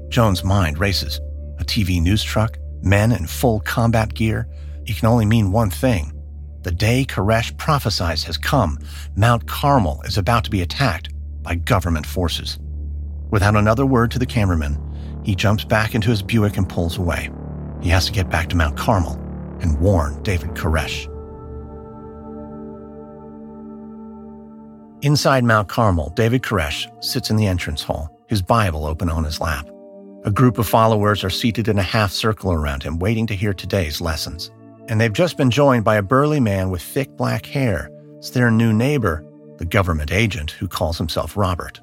Jones' 0.09 0.45
mind 0.45 0.79
races. 0.79 1.21
A 1.59 1.65
TV 1.65 2.03
news 2.03 2.23
truck, 2.23 2.59
men 2.83 3.13
in 3.13 3.27
full 3.27 3.61
combat 3.61 4.15
gear. 4.15 4.49
It 4.91 4.97
can 4.97 5.09
only 5.09 5.25
mean 5.25 5.53
one 5.53 5.71
thing. 5.71 6.13
The 6.63 6.73
day 6.73 7.05
Koresh 7.05 7.57
prophesies 7.57 8.25
has 8.25 8.37
come. 8.37 8.81
Mount 9.15 9.47
Carmel 9.47 10.03
is 10.03 10.19
about 10.19 10.43
to 10.43 10.51
be 10.51 10.63
attacked 10.63 11.11
by 11.45 11.55
government 11.55 12.05
forces. 12.05 12.59
Without 13.31 13.55
another 13.55 13.87
word 13.87 14.11
to 14.11 14.19
the 14.19 14.27
cameraman, 14.27 14.83
he 15.25 15.37
jumps 15.37 15.63
back 15.63 15.95
into 15.95 16.11
his 16.11 16.23
Buick 16.23 16.57
and 16.57 16.69
pulls 16.69 16.99
away. 16.99 17.31
He 17.81 17.89
has 17.91 18.07
to 18.07 18.13
get 18.13 18.29
back 18.31 18.49
to 18.49 18.57
Mount 18.57 18.77
Carmel 18.77 19.13
and 19.61 19.79
warn 19.79 20.21
David 20.25 20.57
Koresh. 20.57 21.07
Inside 25.03 25.45
Mount 25.45 25.69
Carmel, 25.69 26.13
David 26.17 26.43
Koresh 26.43 26.89
sits 27.01 27.31
in 27.31 27.37
the 27.37 27.47
entrance 27.47 27.85
hall, 27.85 28.19
his 28.27 28.43
Bible 28.43 28.87
open 28.87 29.09
on 29.09 29.23
his 29.23 29.41
lap. 29.41 29.69
A 30.25 30.33
group 30.33 30.59
of 30.59 30.67
followers 30.67 31.23
are 31.23 31.31
seated 31.31 31.69
in 31.69 31.79
a 31.79 31.83
half 31.85 32.11
circle 32.11 32.53
around 32.53 32.83
him, 32.83 32.99
waiting 32.99 33.29
to 33.29 33.37
hear 33.37 33.55
today's 33.55 34.01
lessons. 34.01 34.51
And 34.91 35.01
they've 35.01 35.13
just 35.13 35.37
been 35.37 35.53
joined 35.53 35.85
by 35.85 35.97
a 35.97 36.03
burly 36.03 36.41
man 36.41 36.69
with 36.69 36.83
thick 36.83 37.17
black 37.17 37.47
hair. 37.47 37.89
It's 38.19 38.31
their 38.31 38.51
new 38.51 38.73
neighbor, 38.73 39.25
the 39.59 39.65
government 39.65 40.11
agent 40.11 40.51
who 40.51 40.67
calls 40.67 40.99
himself 40.99 41.37
Robert. 41.37 41.81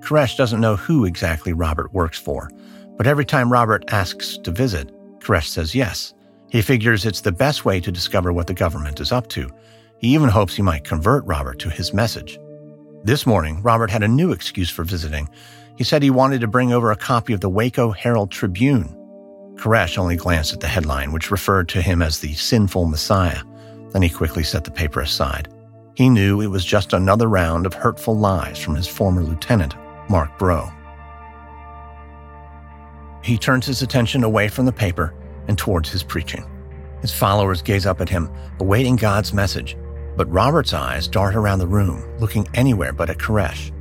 Koresh 0.00 0.36
doesn't 0.36 0.60
know 0.60 0.76
who 0.76 1.06
exactly 1.06 1.54
Robert 1.54 1.94
works 1.94 2.18
for, 2.18 2.50
but 2.98 3.06
every 3.06 3.24
time 3.24 3.50
Robert 3.50 3.84
asks 3.88 4.36
to 4.38 4.50
visit, 4.50 4.92
Koresh 5.18 5.46
says 5.46 5.74
yes. 5.74 6.12
He 6.50 6.60
figures 6.60 7.06
it's 7.06 7.22
the 7.22 7.32
best 7.32 7.64
way 7.64 7.80
to 7.80 7.90
discover 7.90 8.34
what 8.34 8.48
the 8.48 8.54
government 8.54 9.00
is 9.00 9.12
up 9.12 9.28
to. 9.30 9.50
He 9.98 10.08
even 10.08 10.28
hopes 10.28 10.54
he 10.54 10.62
might 10.62 10.84
convert 10.84 11.24
Robert 11.24 11.58
to 11.60 11.70
his 11.70 11.94
message. 11.94 12.38
This 13.02 13.24
morning, 13.24 13.62
Robert 13.62 13.90
had 13.90 14.02
a 14.02 14.08
new 14.08 14.32
excuse 14.32 14.68
for 14.68 14.84
visiting. 14.84 15.26
He 15.78 15.84
said 15.84 16.02
he 16.02 16.10
wanted 16.10 16.42
to 16.42 16.48
bring 16.48 16.70
over 16.70 16.92
a 16.92 16.96
copy 16.96 17.32
of 17.32 17.40
the 17.40 17.48
Waco 17.48 17.92
Herald 17.92 18.30
Tribune. 18.30 18.94
Koresh 19.56 19.98
only 19.98 20.16
glanced 20.16 20.52
at 20.52 20.60
the 20.60 20.68
headline, 20.68 21.12
which 21.12 21.30
referred 21.30 21.68
to 21.70 21.82
him 21.82 22.02
as 22.02 22.20
the 22.20 22.34
sinful 22.34 22.86
Messiah. 22.86 23.42
Then 23.92 24.02
he 24.02 24.08
quickly 24.08 24.42
set 24.42 24.64
the 24.64 24.70
paper 24.70 25.00
aside. 25.00 25.48
He 25.94 26.10
knew 26.10 26.42
it 26.42 26.48
was 26.48 26.64
just 26.64 26.92
another 26.92 27.28
round 27.28 27.64
of 27.64 27.72
hurtful 27.72 28.16
lies 28.16 28.58
from 28.58 28.74
his 28.74 28.86
former 28.86 29.22
lieutenant, 29.22 29.74
Marc 30.10 30.38
Breault. 30.38 30.70
He 33.24 33.38
turns 33.38 33.66
his 33.66 33.82
attention 33.82 34.22
away 34.22 34.48
from 34.48 34.66
the 34.66 34.72
paper 34.72 35.14
and 35.48 35.56
towards 35.56 35.88
his 35.88 36.02
preaching. 36.02 36.44
His 37.00 37.12
followers 37.12 37.62
gaze 37.62 37.86
up 37.86 38.00
at 38.00 38.08
him, 38.08 38.30
awaiting 38.60 38.96
God's 38.96 39.32
message, 39.32 39.76
but 40.16 40.30
Robert's 40.30 40.74
eyes 40.74 41.08
dart 41.08 41.34
around 41.34 41.58
the 41.58 41.66
room, 41.66 42.04
looking 42.18 42.46
anywhere 42.54 42.92
but 42.92 43.10
at 43.10 43.18
Koresh. 43.18 43.72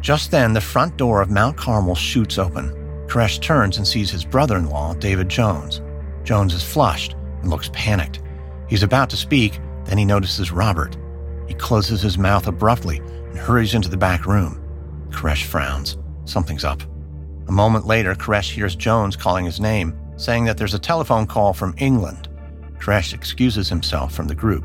Just 0.00 0.30
then, 0.30 0.52
the 0.52 0.60
front 0.60 0.96
door 0.96 1.20
of 1.20 1.30
Mount 1.30 1.56
Carmel 1.56 1.94
shoots 1.94 2.38
open. 2.38 2.79
Koresh 3.10 3.40
turns 3.40 3.76
and 3.76 3.84
sees 3.84 4.08
his 4.08 4.24
brother 4.24 4.56
in 4.56 4.70
law, 4.70 4.94
David 4.94 5.28
Jones. 5.28 5.82
Jones 6.22 6.54
is 6.54 6.62
flushed 6.62 7.16
and 7.40 7.50
looks 7.50 7.68
panicked. 7.72 8.20
He's 8.68 8.84
about 8.84 9.10
to 9.10 9.16
speak, 9.16 9.58
then 9.84 9.98
he 9.98 10.04
notices 10.04 10.52
Robert. 10.52 10.96
He 11.48 11.54
closes 11.54 12.00
his 12.00 12.16
mouth 12.16 12.46
abruptly 12.46 12.98
and 12.98 13.36
hurries 13.36 13.74
into 13.74 13.88
the 13.88 13.96
back 13.96 14.26
room. 14.26 14.62
Koresh 15.10 15.42
frowns. 15.42 15.98
Something's 16.24 16.62
up. 16.62 16.84
A 17.48 17.52
moment 17.52 17.84
later, 17.84 18.14
Koresh 18.14 18.52
hears 18.52 18.76
Jones 18.76 19.16
calling 19.16 19.44
his 19.44 19.58
name, 19.58 19.98
saying 20.16 20.44
that 20.44 20.56
there's 20.56 20.74
a 20.74 20.78
telephone 20.78 21.26
call 21.26 21.52
from 21.52 21.74
England. 21.78 22.28
Koresh 22.78 23.12
excuses 23.12 23.68
himself 23.68 24.14
from 24.14 24.28
the 24.28 24.36
group. 24.36 24.64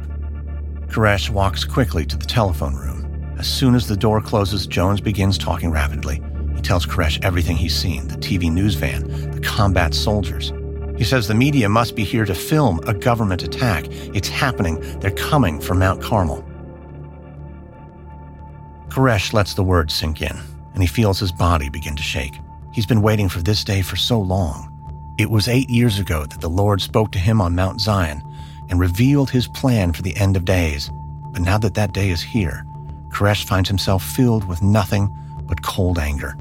Koresh 0.87 1.31
walks 1.31 1.63
quickly 1.63 2.05
to 2.05 2.15
the 2.15 2.27
telephone 2.27 2.75
room. 2.75 3.35
As 3.39 3.47
soon 3.47 3.73
as 3.73 3.87
the 3.87 3.97
door 3.97 4.21
closes, 4.21 4.67
Jones 4.67 5.01
begins 5.01 5.39
talking 5.39 5.71
rapidly. 5.71 6.21
Tells 6.65 6.87
Koresh 6.87 7.23
everything 7.23 7.57
he's 7.57 7.75
seen 7.75 8.07
the 8.07 8.17
TV 8.17 8.51
news 8.51 8.73
van, 8.73 9.03
the 9.31 9.39
combat 9.39 9.93
soldiers. 9.93 10.51
He 10.97 11.03
says 11.03 11.27
the 11.27 11.35
media 11.35 11.69
must 11.69 11.95
be 11.95 12.03
here 12.03 12.25
to 12.25 12.33
film 12.33 12.79
a 12.87 12.93
government 12.95 13.43
attack. 13.43 13.85
It's 13.87 14.27
happening. 14.27 14.79
They're 14.99 15.11
coming 15.11 15.61
for 15.61 15.75
Mount 15.75 16.01
Carmel. 16.01 16.43
Koresh 18.87 19.31
lets 19.31 19.53
the 19.53 19.63
words 19.63 19.93
sink 19.93 20.23
in, 20.23 20.35
and 20.73 20.81
he 20.81 20.87
feels 20.87 21.19
his 21.19 21.31
body 21.31 21.69
begin 21.69 21.95
to 21.97 22.01
shake. 22.01 22.33
He's 22.73 22.87
been 22.87 23.03
waiting 23.03 23.29
for 23.29 23.43
this 23.43 23.63
day 23.63 23.83
for 23.83 23.95
so 23.95 24.19
long. 24.19 24.71
It 25.19 25.29
was 25.29 25.47
eight 25.47 25.69
years 25.69 25.99
ago 25.99 26.25
that 26.25 26.41
the 26.41 26.49
Lord 26.49 26.81
spoke 26.81 27.11
to 27.11 27.19
him 27.19 27.41
on 27.41 27.53
Mount 27.53 27.79
Zion 27.79 28.23
and 28.71 28.79
revealed 28.79 29.29
his 29.29 29.47
plan 29.47 29.93
for 29.93 30.01
the 30.01 30.15
end 30.15 30.35
of 30.35 30.45
days. 30.45 30.89
But 31.31 31.43
now 31.43 31.59
that 31.59 31.75
that 31.75 31.93
day 31.93 32.09
is 32.09 32.23
here, 32.23 32.65
Koresh 33.09 33.43
finds 33.43 33.69
himself 33.69 34.03
filled 34.03 34.45
with 34.45 34.63
nothing 34.63 35.15
but 35.43 35.61
cold 35.61 35.99
anger. 35.99 36.35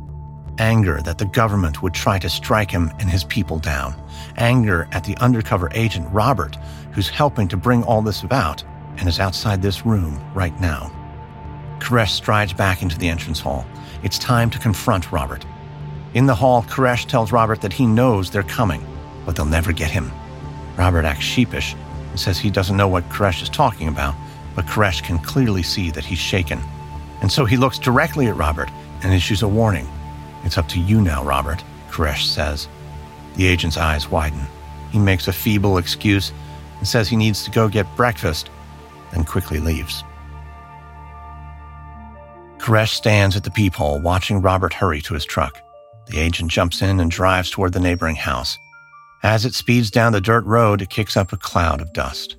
Anger 0.59 1.03
that 1.03 1.19
the 1.19 1.25
government 1.25 1.83
would 1.83 1.95
try 1.95 2.19
to 2.19 2.29
strike 2.29 2.71
him 2.71 2.93
and 3.01 3.11
his 3.11 3.25
people 3.25 3.59
down. 3.59 3.95
Anger 4.37 4.89
at 4.93 5.05
the 5.05 5.17
undercover 5.17 5.69
agent 5.73 6.07
Robert, 6.13 6.57
who's 6.93 7.09
helping 7.09 7.49
to 7.49 7.57
bring 7.57 7.83
all 7.83 8.03
this 8.03 8.23
about 8.23 8.63
and 8.97 9.09
is 9.09 9.19
outside 9.19 9.61
this 9.61 9.85
room 9.85 10.21
right 10.33 10.59
now. 10.61 10.93
Koresh 11.81 12.11
strides 12.11 12.53
back 12.53 12.83
into 12.83 12.97
the 12.99 13.09
entrance 13.09 13.41
hall. 13.41 13.67
It's 14.03 14.19
time 14.19 14.49
to 14.51 14.59
confront 14.59 15.11
Robert. 15.11 15.45
In 16.15 16.27
the 16.27 16.35
hall, 16.35 16.63
Koresh 16.63 17.07
tells 17.07 17.33
Robert 17.33 17.61
that 17.61 17.73
he 17.73 17.87
knows 17.87 18.31
they're 18.31 18.45
coming, 18.45 18.87
but 19.27 19.35
they'll 19.35 19.45
never 19.45 19.73
get 19.73 19.91
him. 19.91 20.13
Robert 20.77 21.05
acts 21.05 21.25
sheepish 21.25 21.75
and 22.11 22.21
says 22.21 22.39
he 22.39 22.51
doesn't 22.51 22.77
know 22.77 22.89
what 22.89 23.09
Koresh 23.09 23.43
is 23.43 23.49
talking 23.49 23.89
about, 23.89 24.15
but 24.55 24.67
Koresh 24.67 25.03
can 25.03 25.19
clearly 25.19 25.65
see 25.65 25.91
that 25.91 26.05
he's 26.05 26.19
shaken. 26.19 26.61
And 27.23 27.33
so 27.33 27.45
he 27.45 27.57
looks 27.57 27.79
directly 27.79 28.29
at 28.29 28.37
Robert 28.37 28.71
and 29.03 29.13
issues 29.13 29.43
a 29.43 29.49
warning. 29.49 29.89
It's 30.45 30.59
up 30.59 30.69
to 30.69 30.81
you 30.81 31.01
now, 31.01 31.25
Robert, 31.25 31.63
Koresh 31.91 32.25
says. 32.25 32.69
The 33.37 33.47
agent's 33.47 33.77
eyes 33.77 34.11
widen. 34.11 34.47
He 34.91 34.99
makes 34.99 35.27
a 35.27 35.33
feeble 35.33 35.79
excuse 35.79 36.33
and 36.79 36.87
says 36.87 37.09
he 37.09 37.17
needs 37.17 37.45
to 37.45 37.51
go 37.51 37.69
get 37.69 37.97
breakfast, 37.97 38.51
then 39.13 39.25
quickly 39.25 39.59
leaves. 39.59 40.05
Koresh 42.59 42.95
stands 42.95 43.37
at 43.37 43.45
the 43.45 43.51
peephole 43.51 44.01
watching 44.01 44.41
Robert 44.41 44.73
hurry 44.73 45.01
to 45.03 45.15
his 45.15 45.25
truck. 45.25 45.61
The 46.07 46.19
agent 46.19 46.51
jumps 46.51 46.83
in 46.83 47.01
and 47.01 47.11
drives 47.11 47.51
toward 47.51 47.73
the 47.73 47.81
neighboring 47.81 48.17
house. 48.17 48.59
As 49.23 49.45
it 49.45 49.55
speeds 49.55 49.91
down 49.91 50.13
the 50.13 50.21
dirt 50.21 50.45
road, 50.45 50.83
it 50.83 50.91
kicks 50.91 51.17
up 51.17 51.33
a 51.33 51.37
cloud 51.37 51.81
of 51.81 51.93
dust. 51.93 52.37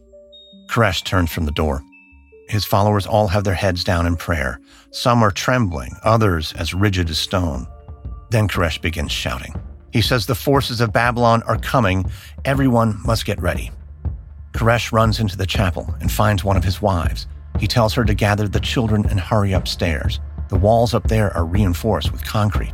Koresh 0.70 1.04
turns 1.04 1.32
from 1.32 1.46
the 1.46 1.52
door. 1.52 1.82
His 2.48 2.66
followers 2.66 3.08
all 3.08 3.28
have 3.28 3.44
their 3.44 3.56
heads 3.56 3.84
down 3.84 4.06
in 4.06 4.16
prayer. 4.16 4.60
Some 4.92 5.24
are 5.24 5.32
trembling, 5.32 5.96
others 6.04 6.54
as 6.54 6.74
rigid 6.74 7.10
as 7.10 7.18
stone. 7.18 7.68
Then 8.36 8.50
Koresh 8.50 8.82
begins 8.82 9.14
shouting. 9.14 9.56
He 9.94 10.02
says 10.02 10.26
the 10.26 10.36
forces 10.36 10.82
of 10.82 10.92
Babylon 10.92 11.42
are 11.44 11.58
coming. 11.58 12.12
Everyone 12.44 13.00
must 13.06 13.24
get 13.24 13.42
ready. 13.42 13.72
Koresh 14.52 14.92
runs 14.92 15.22
into 15.22 15.38
the 15.38 15.46
chapel 15.46 15.96
and 16.02 16.12
finds 16.12 16.44
one 16.44 16.58
of 16.58 16.64
his 16.66 16.82
wives. 16.82 17.28
He 17.62 17.66
tells 17.66 17.94
her 17.94 18.04
to 18.04 18.14
gather 18.14 18.50
the 18.50 18.60
children 18.60 19.06
and 19.06 19.22
hurry 19.22 19.54
upstairs. 19.54 20.20
The 20.50 20.58
walls 20.58 20.94
up 20.94 21.08
there 21.08 21.32
are 21.34 21.46
reinforced 21.46 22.12
with 22.12 22.26
concrete. 22.26 22.74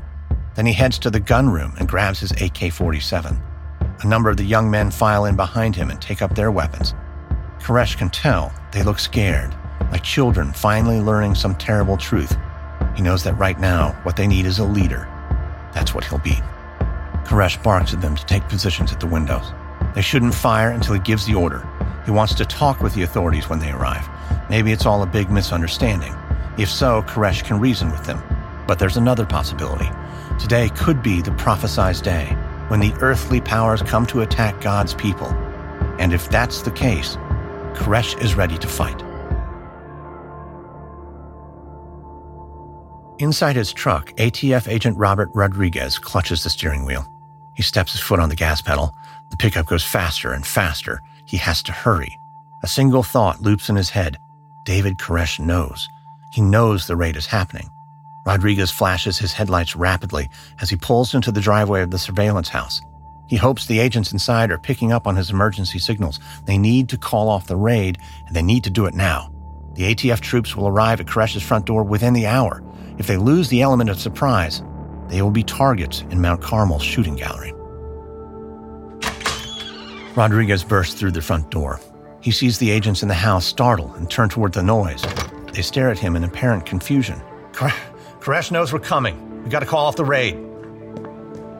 Then 0.56 0.65
he 0.65 0.74
heads 0.74 0.98
to 0.98 1.12
the 1.12 1.20
gun 1.20 1.48
room 1.48 1.75
and 1.77 1.88
grabs 1.88 2.22
his 2.22 2.32
AK 2.41 2.72
47. 2.72 3.39
A 4.00 4.08
number 4.08 4.32
of 4.32 4.38
the 4.38 4.44
young 4.44 4.72
men 4.72 4.89
file 4.89 5.25
in 5.25 5.36
behind 5.36 5.75
him 5.75 5.91
and 5.91 6.01
take 6.01 6.24
up 6.24 6.34
their 6.34 6.50
weapons. 6.50 6.96
Koresh 7.60 7.96
can 8.00 8.10
tell 8.10 8.51
they 8.72 8.82
look 8.82 8.98
scared, 8.98 9.56
like 9.91 10.01
children 10.03 10.53
finally 10.53 11.00
learning 11.00 11.36
some 11.36 11.53
terrible 11.53 11.98
truth. 11.98 12.36
He 12.96 13.03
knows 13.03 13.24
that 13.25 13.38
right 13.38 13.60
now, 13.60 13.91
what 14.01 14.15
they 14.15 14.25
need 14.25 14.48
is 14.48 14.58
a 14.58 14.65
leader. 14.65 15.08
That's 15.74 15.94
what 15.94 16.04
he'll 16.04 16.20
be. 16.20 16.42
Koresh 17.24 17.62
barks 17.63 17.94
at 17.94 18.01
them 18.01 18.16
to 18.16 18.25
take 18.25 18.48
positions 18.50 18.92
at 18.92 19.00
the 19.00 19.08
windows. 19.08 19.54
They 19.96 20.01
shouldn't 20.01 20.34
fire 20.34 20.70
until 20.70 20.94
he 20.94 21.00
gives 21.00 21.25
the 21.25 21.36
order. 21.36 21.68
He 22.06 22.12
wants 22.12 22.34
to 22.36 22.46
talk 22.46 22.82
with 22.82 22.94
the 22.94 23.04
authorities 23.04 23.50
when 23.50 23.60
they 23.60 23.72
arrive. 23.72 24.08
Maybe 24.50 24.72
it's 24.72 24.86
all 24.86 25.04
a 25.04 25.08
big 25.08 25.30
misunderstanding. 25.30 26.16
If 26.58 26.70
so, 26.70 27.04
Koresh 27.04 27.44
can 27.44 27.60
reason 27.60 27.92
with 27.92 28.06
them. 28.06 28.22
But 28.68 28.80
there's 28.80 28.98
another 28.98 29.25
possibility. 29.25 29.90
Today 30.40 30.70
could 30.70 31.01
be 31.01 31.22
the 31.22 31.32
prophesized 31.32 32.04
day 32.04 32.25
when 32.68 32.80
the 32.80 32.94
earthly 33.01 33.42
powers 33.42 33.82
come 33.82 34.06
to 34.08 34.22
attack 34.22 34.60
God's 34.62 34.94
people. 34.94 35.28
And 36.00 36.13
if 36.13 36.30
that's 36.30 36.62
the 36.62 36.72
case, 36.72 37.16
Koresh 37.74 38.22
is 38.22 38.36
ready 38.36 38.58
to 38.58 38.68
fight. 38.68 39.01
Inside 43.22 43.56
his 43.56 43.72
truck, 43.72 44.08
ATF 44.13 44.68
agent 44.68 44.98
Robert 44.98 45.30
Rodriguez 45.36 46.00
clutches 46.00 46.44
the 46.44 46.50
steering 46.50 46.86
wheel. 46.86 47.06
He 47.54 47.62
steps 47.62 47.92
his 47.92 48.01
foot 48.01 48.20
on 48.20 48.30
the 48.30 48.36
gas 48.36 48.63
pedal. 48.63 48.96
The 49.30 49.38
pickup 49.38 49.68
goes 49.68 49.84
faster 49.84 50.34
and 50.34 50.44
faster. 50.44 51.04
He 51.25 51.38
has 51.38 51.62
to 51.63 51.72
hurry. 51.72 52.18
A 52.63 52.68
single 52.68 53.04
thought 53.04 53.40
loops 53.40 53.70
in 53.70 53.75
his 53.75 53.92
head. 53.92 54.18
David 54.66 54.98
Koresh 54.98 55.40
knows. 55.40 55.88
He 56.34 56.42
knows 56.42 56.88
the 56.88 56.96
raid 56.96 57.16
is 57.16 57.28
happening. 57.28 57.70
Rodriguez 58.25 58.72
flashes 58.72 59.20
his 59.20 59.34
headlights 59.34 59.75
rapidly 59.75 60.28
as 60.60 60.72
he 60.72 60.75
pulls 60.75 61.13
into 61.13 61.32
the 61.32 61.42
driveway 61.42 61.84
of 61.84 61.92
the 61.92 62.00
surveillance 62.00 62.50
house. 62.50 62.82
He 63.28 63.36
hopes 63.36 63.68
the 63.68 63.82
agents 63.82 64.12
inside 64.12 64.50
are 64.50 64.58
picking 64.58 64.92
up 64.92 65.06
on 65.06 65.16
his 65.16 65.30
emergency 65.30 65.78
signals. 65.78 66.20
They 66.46 66.58
need 66.58 66.90
to 66.90 66.98
call 66.98 67.30
off 67.30 67.46
the 67.46 67.56
raid, 67.56 68.00
and 68.25 68.36
they 68.36 68.42
need 68.42 68.63
to 68.63 68.72
do 68.72 68.88
it 68.88 68.96
now. 68.96 69.32
The 69.75 69.94
ATF 69.94 70.22
troops 70.22 70.56
will 70.56 70.68
arrive 70.68 71.00
at 71.00 71.06
Koresh's 71.06 71.44
front 71.44 71.68
door 71.68 71.84
within 71.84 72.13
the 72.13 72.25
hour. 72.25 72.63
If 73.01 73.08
they 73.08 73.17
lose 73.17 73.50
the 73.50 73.63
element 73.63 73.89
of 73.89 74.00
surprise, 74.00 74.62
they 75.08 75.24
will 75.24 75.31
be 75.31 75.41
targets 75.41 76.01
in 76.12 76.22
Mount 76.22 76.39
Carmel's 76.39 76.84
shooting 76.84 77.15
gallery. 77.15 77.51
Rodriguez 80.15 80.63
bursts 80.63 80.93
through 80.93 81.10
the 81.10 81.22
front 81.24 81.50
door. 81.50 81.79
He 82.20 82.29
sees 82.29 82.60
the 82.60 82.70
agents 82.70 83.01
in 83.01 83.08
the 83.08 83.15
house 83.15 83.43
startle 83.43 83.91
and 83.96 84.08
turn 84.08 84.29
toward 84.29 84.53
the 84.53 84.62
noise. 84.62 85.03
They 85.51 85.63
stare 85.63 85.89
at 85.89 85.98
him 85.98 86.15
in 86.15 86.24
apparent 86.24 86.67
confusion. 86.67 87.20
Koresh 87.53 88.51
knows 88.51 88.72
we're 88.72 88.77
coming. 88.77 89.43
We 89.43 89.50
gotta 89.50 89.65
call 89.65 89.88
off 89.88 89.96
the 89.96 90.05
raid. 90.05 90.36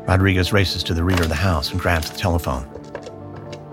Rodriguez 0.08 0.54
races 0.54 0.84
to 0.84 0.94
the 0.94 1.04
rear 1.04 1.24
of 1.24 1.30
the 1.30 1.34
house 1.34 1.72
and 1.72 1.82
grabs 1.82 2.12
the 2.12 2.20
telephone. 2.20 2.68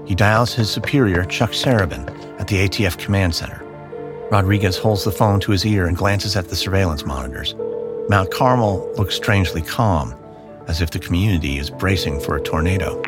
He 0.06 0.14
dials 0.14 0.54
his 0.54 0.70
superior, 0.70 1.26
Chuck 1.26 1.50
Sarabyn, 1.50 2.08
at 2.40 2.48
the 2.48 2.66
ATF 2.66 2.96
command 2.96 3.34
center. 3.34 3.58
Rodriguez 4.30 4.76
holds 4.76 5.04
the 5.04 5.12
phone 5.12 5.40
to 5.40 5.52
his 5.52 5.64
ear 5.64 5.87
and 5.87 5.97
glances 5.97 6.37
at 6.37 6.49
the 6.49 6.56
surveillance 6.56 7.06
monitors. 7.06 7.54
Mount 8.11 8.30
Carmel 8.30 8.92
looks 8.97 9.14
strangely 9.14 9.62
calm, 9.62 10.14
as 10.66 10.82
if 10.82 10.90
the 10.90 10.99
community 10.99 11.56
is 11.56 11.70
bracing 11.70 12.20
for 12.20 12.37
a 12.37 12.42
tornado. 12.42 13.02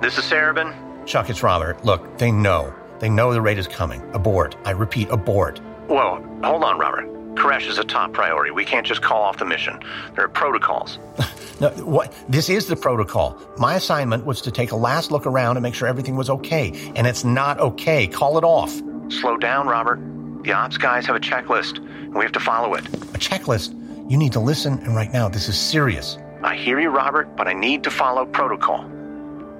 This 0.00 0.16
is 0.16 0.24
Sarabyn? 0.24 0.72
Chuck, 1.06 1.28
it's 1.28 1.42
Robert. 1.42 1.84
Look, 1.84 2.18
they 2.18 2.30
know. 2.30 2.72
They 3.00 3.08
know 3.08 3.32
the 3.32 3.40
raid 3.40 3.58
is 3.58 3.66
coming. 3.66 4.00
Abort. 4.14 4.56
I 4.64 4.70
repeat, 4.70 5.08
abort. 5.10 5.58
Whoa, 5.88 6.24
hold 6.44 6.62
on, 6.62 6.78
Robert. 6.78 7.06
Koresh 7.34 7.68
is 7.68 7.78
a 7.78 7.84
top 7.84 8.12
priority. 8.12 8.52
We 8.52 8.64
can't 8.64 8.86
just 8.86 9.02
call 9.02 9.22
off 9.22 9.38
the 9.38 9.44
mission. 9.44 9.80
There 10.14 10.24
are 10.24 10.28
protocols. 10.28 10.98
no, 11.60 11.70
what? 11.84 12.14
This 12.28 12.48
is 12.48 12.66
the 12.66 12.76
protocol. 12.76 13.36
My 13.56 13.74
assignment 13.74 14.24
was 14.24 14.40
to 14.42 14.52
take 14.52 14.70
a 14.70 14.76
last 14.76 15.10
look 15.10 15.26
around 15.26 15.56
and 15.56 15.64
make 15.64 15.74
sure 15.74 15.88
everything 15.88 16.14
was 16.14 16.30
okay, 16.30 16.92
and 16.94 17.08
it's 17.08 17.24
not 17.24 17.58
okay. 17.58 18.06
Call 18.06 18.38
it 18.38 18.44
off. 18.44 18.72
Slow 19.08 19.36
down, 19.36 19.66
Robert. 19.66 19.98
The 20.42 20.52
ops 20.52 20.78
guys 20.78 21.06
have 21.06 21.16
a 21.16 21.20
checklist, 21.20 21.78
and 21.78 22.14
we 22.14 22.24
have 22.24 22.32
to 22.32 22.40
follow 22.40 22.74
it. 22.74 22.86
A 22.88 23.18
checklist? 23.18 23.76
You 24.10 24.16
need 24.16 24.32
to 24.32 24.40
listen, 24.40 24.78
and 24.80 24.96
right 24.96 25.12
now, 25.12 25.28
this 25.28 25.48
is 25.48 25.58
serious. 25.58 26.18
I 26.42 26.56
hear 26.56 26.80
you, 26.80 26.88
Robert, 26.88 27.36
but 27.36 27.46
I 27.46 27.52
need 27.52 27.84
to 27.84 27.90
follow 27.90 28.24
protocol. 28.26 28.84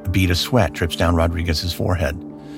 A 0.04 0.08
bead 0.08 0.30
of 0.30 0.38
sweat 0.38 0.72
drips 0.72 0.96
down 0.96 1.14
Rodriguez's 1.14 1.72
forehead. 1.72 2.16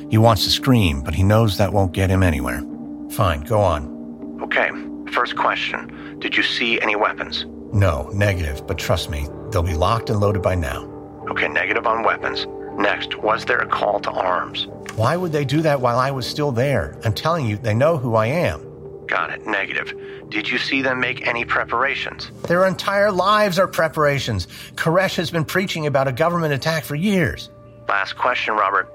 He 0.08 0.18
wants 0.18 0.44
to 0.44 0.50
scream, 0.50 1.02
but 1.02 1.14
he 1.14 1.22
knows 1.22 1.58
that 1.58 1.72
won't 1.72 1.92
get 1.92 2.10
him 2.10 2.22
anywhere. 2.22 2.62
Fine, 3.10 3.42
go 3.42 3.60
on. 3.60 4.38
Okay, 4.42 4.70
first 5.12 5.36
question. 5.36 6.18
Did 6.20 6.36
you 6.36 6.42
see 6.42 6.80
any 6.80 6.94
weapons? 6.96 7.44
No, 7.72 8.08
negative, 8.12 8.66
but 8.66 8.78
trust 8.78 9.10
me, 9.10 9.26
they'll 9.50 9.62
be 9.62 9.74
locked 9.74 10.10
and 10.10 10.20
loaded 10.20 10.42
by 10.42 10.54
now. 10.54 10.84
Okay, 11.28 11.48
negative 11.48 11.86
on 11.86 12.04
weapons. 12.04 12.46
Next, 12.76 13.16
was 13.18 13.44
there 13.44 13.58
a 13.58 13.66
call 13.66 14.00
to 14.00 14.10
arms? 14.10 14.66
Why 14.96 15.16
would 15.16 15.32
they 15.32 15.44
do 15.44 15.62
that 15.62 15.80
while 15.80 15.98
I 15.98 16.10
was 16.10 16.26
still 16.26 16.52
there? 16.52 16.98
I'm 17.04 17.12
telling 17.12 17.46
you, 17.46 17.56
they 17.56 17.74
know 17.74 17.96
who 17.96 18.14
I 18.14 18.26
am. 18.26 19.06
Got 19.06 19.30
it. 19.30 19.46
Negative. 19.46 19.92
Did 20.30 20.48
you 20.48 20.58
see 20.58 20.80
them 20.80 21.00
make 21.00 21.26
any 21.26 21.44
preparations? 21.44 22.30
Their 22.48 22.66
entire 22.66 23.12
lives 23.12 23.58
are 23.58 23.68
preparations. 23.68 24.46
Koresh 24.74 25.16
has 25.16 25.30
been 25.30 25.44
preaching 25.44 25.86
about 25.86 26.08
a 26.08 26.12
government 26.12 26.54
attack 26.54 26.84
for 26.84 26.94
years. 26.94 27.50
Last 27.88 28.14
question, 28.14 28.54
Robert. 28.54 28.88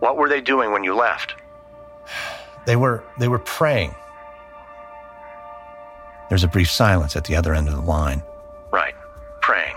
What 0.00 0.18
were 0.18 0.28
they 0.28 0.40
doing 0.42 0.72
when 0.72 0.84
you 0.84 0.94
left? 0.94 1.34
They 2.66 2.74
were 2.74 3.04
they 3.20 3.28
were 3.28 3.38
praying. 3.38 3.94
There's 6.28 6.42
a 6.42 6.48
brief 6.48 6.68
silence 6.68 7.14
at 7.14 7.22
the 7.24 7.36
other 7.36 7.54
end 7.54 7.68
of 7.68 7.74
the 7.74 7.80
line. 7.80 8.24
Right. 8.72 8.94
Praying. 9.40 9.76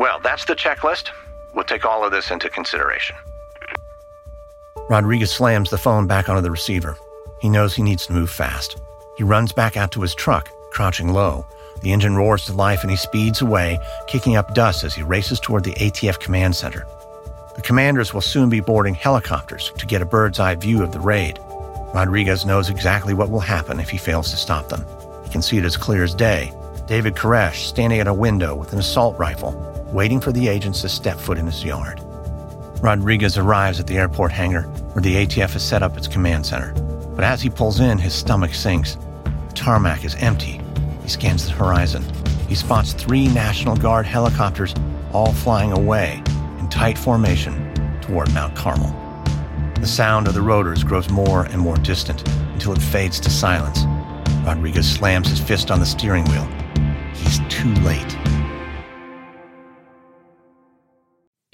Well, 0.00 0.18
that's 0.18 0.44
the 0.44 0.56
checklist. 0.56 1.10
We'll 1.56 1.64
take 1.64 1.86
all 1.86 2.04
of 2.04 2.12
this 2.12 2.30
into 2.30 2.50
consideration. 2.50 3.16
Rodriguez 4.90 5.32
slams 5.32 5.70
the 5.70 5.78
phone 5.78 6.06
back 6.06 6.28
onto 6.28 6.42
the 6.42 6.50
receiver. 6.50 6.96
He 7.40 7.48
knows 7.48 7.74
he 7.74 7.82
needs 7.82 8.06
to 8.06 8.12
move 8.12 8.30
fast. 8.30 8.80
He 9.16 9.24
runs 9.24 9.52
back 9.52 9.76
out 9.76 9.90
to 9.92 10.02
his 10.02 10.14
truck, 10.14 10.50
crouching 10.70 11.12
low. 11.12 11.46
The 11.80 11.92
engine 11.92 12.14
roars 12.14 12.44
to 12.44 12.52
life 12.52 12.82
and 12.82 12.90
he 12.90 12.96
speeds 12.96 13.40
away, 13.40 13.80
kicking 14.06 14.36
up 14.36 14.54
dust 14.54 14.84
as 14.84 14.94
he 14.94 15.02
races 15.02 15.40
toward 15.40 15.64
the 15.64 15.72
ATF 15.72 16.20
command 16.20 16.54
center. 16.54 16.86
The 17.56 17.62
commanders 17.62 18.12
will 18.12 18.20
soon 18.20 18.50
be 18.50 18.60
boarding 18.60 18.94
helicopters 18.94 19.72
to 19.78 19.86
get 19.86 20.02
a 20.02 20.06
bird's 20.06 20.38
eye 20.38 20.54
view 20.56 20.82
of 20.82 20.92
the 20.92 21.00
raid. 21.00 21.38
Rodriguez 21.94 22.44
knows 22.44 22.68
exactly 22.68 23.14
what 23.14 23.30
will 23.30 23.40
happen 23.40 23.80
if 23.80 23.88
he 23.88 23.96
fails 23.96 24.30
to 24.30 24.36
stop 24.36 24.68
them. 24.68 24.84
He 25.24 25.30
can 25.30 25.40
see 25.40 25.56
it 25.56 25.64
as 25.64 25.78
clear 25.78 26.04
as 26.04 26.14
day. 26.14 26.52
David 26.86 27.14
Koresh 27.14 27.64
standing 27.64 27.98
at 27.98 28.06
a 28.06 28.14
window 28.14 28.54
with 28.54 28.74
an 28.74 28.78
assault 28.78 29.18
rifle, 29.18 29.52
waiting 29.92 30.20
for 30.20 30.32
the 30.32 30.48
agents 30.48 30.82
to 30.82 30.88
step 30.88 31.18
foot 31.18 31.38
in 31.38 31.46
his 31.46 31.64
yard. 31.64 32.00
Rodriguez 32.80 33.38
arrives 33.38 33.80
at 33.80 33.86
the 33.86 33.96
airport 33.96 34.32
hangar 34.32 34.62
where 34.92 35.02
the 35.02 35.14
ATF 35.26 35.52
has 35.52 35.62
set 35.62 35.82
up 35.82 35.96
its 35.96 36.08
command 36.08 36.44
center. 36.44 36.72
But 37.14 37.24
as 37.24 37.40
he 37.40 37.48
pulls 37.48 37.80
in, 37.80 37.98
his 37.98 38.14
stomach 38.14 38.54
sinks. 38.54 38.96
The 39.24 39.54
tarmac 39.54 40.04
is 40.04 40.14
empty. 40.16 40.60
He 41.02 41.08
scans 41.08 41.46
the 41.46 41.52
horizon. 41.52 42.04
He 42.48 42.54
spots 42.54 42.92
three 42.92 43.28
National 43.28 43.76
Guard 43.76 44.06
helicopters 44.06 44.74
all 45.12 45.32
flying 45.32 45.72
away 45.72 46.22
in 46.58 46.68
tight 46.68 46.98
formation 46.98 47.72
toward 48.02 48.32
Mount 48.34 48.54
Carmel. 48.54 48.94
The 49.80 49.86
sound 49.86 50.28
of 50.28 50.34
the 50.34 50.42
rotors 50.42 50.84
grows 50.84 51.08
more 51.10 51.44
and 51.44 51.58
more 51.58 51.76
distant 51.76 52.26
until 52.52 52.72
it 52.72 52.82
fades 52.82 53.18
to 53.20 53.30
silence. 53.30 53.84
Rodriguez 54.44 54.88
slams 54.88 55.28
his 55.28 55.40
fist 55.40 55.70
on 55.70 55.80
the 55.80 55.86
steering 55.86 56.24
wheel. 56.26 56.48
He's 57.14 57.40
too 57.48 57.72
late. 57.82 58.16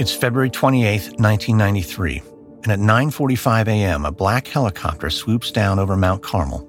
It's 0.00 0.14
February 0.14 0.48
28, 0.48 1.20
1993, 1.20 2.22
and 2.62 2.72
at 2.72 2.78
9:45 2.78 3.68
a.m., 3.68 4.06
a 4.06 4.10
black 4.10 4.46
helicopter 4.46 5.10
swoops 5.10 5.50
down 5.52 5.78
over 5.78 5.94
Mount 5.94 6.22
Carmel. 6.22 6.66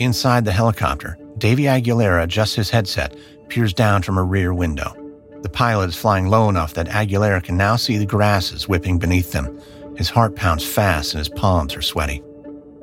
Inside 0.00 0.44
the 0.44 0.50
helicopter, 0.50 1.16
Davy 1.38 1.62
Aguilera 1.66 2.24
adjusts 2.24 2.56
his 2.56 2.70
headset, 2.70 3.16
peers 3.48 3.72
down 3.72 4.02
from 4.02 4.18
a 4.18 4.24
rear 4.24 4.52
window. 4.52 4.96
The 5.42 5.48
pilot 5.48 5.90
is 5.90 5.96
flying 5.96 6.26
low 6.26 6.48
enough 6.48 6.74
that 6.74 6.88
Aguilera 6.88 7.40
can 7.44 7.56
now 7.56 7.76
see 7.76 7.98
the 7.98 8.04
grasses 8.04 8.66
whipping 8.66 8.98
beneath 8.98 9.30
them. 9.30 9.60
His 9.96 10.10
heart 10.10 10.34
pounds 10.34 10.66
fast 10.66 11.14
and 11.14 11.20
his 11.20 11.28
palms 11.28 11.76
are 11.76 11.82
sweaty. 11.82 12.20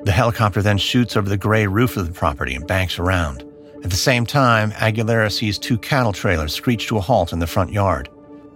The 0.04 0.14
helicopter 0.14 0.62
then 0.62 0.78
shoots 0.78 1.18
over 1.18 1.28
the 1.28 1.36
gray 1.36 1.68
roof 1.68 1.98
of 1.98 2.08
the 2.08 2.14
property 2.14 2.56
and 2.56 2.66
banks 2.66 3.00
around. 3.00 3.44
At 3.84 3.90
the 3.90 3.98
same 3.98 4.26
time, 4.26 4.72
Aguilera 4.72 5.30
sees 5.30 5.60
two 5.60 5.78
cattle 5.78 6.14
trailers 6.14 6.54
screech 6.54 6.88
to 6.88 6.96
a 6.96 7.02
halt 7.02 7.34
in 7.34 7.40
the 7.40 7.48
front 7.48 7.74
yard. 7.74 8.08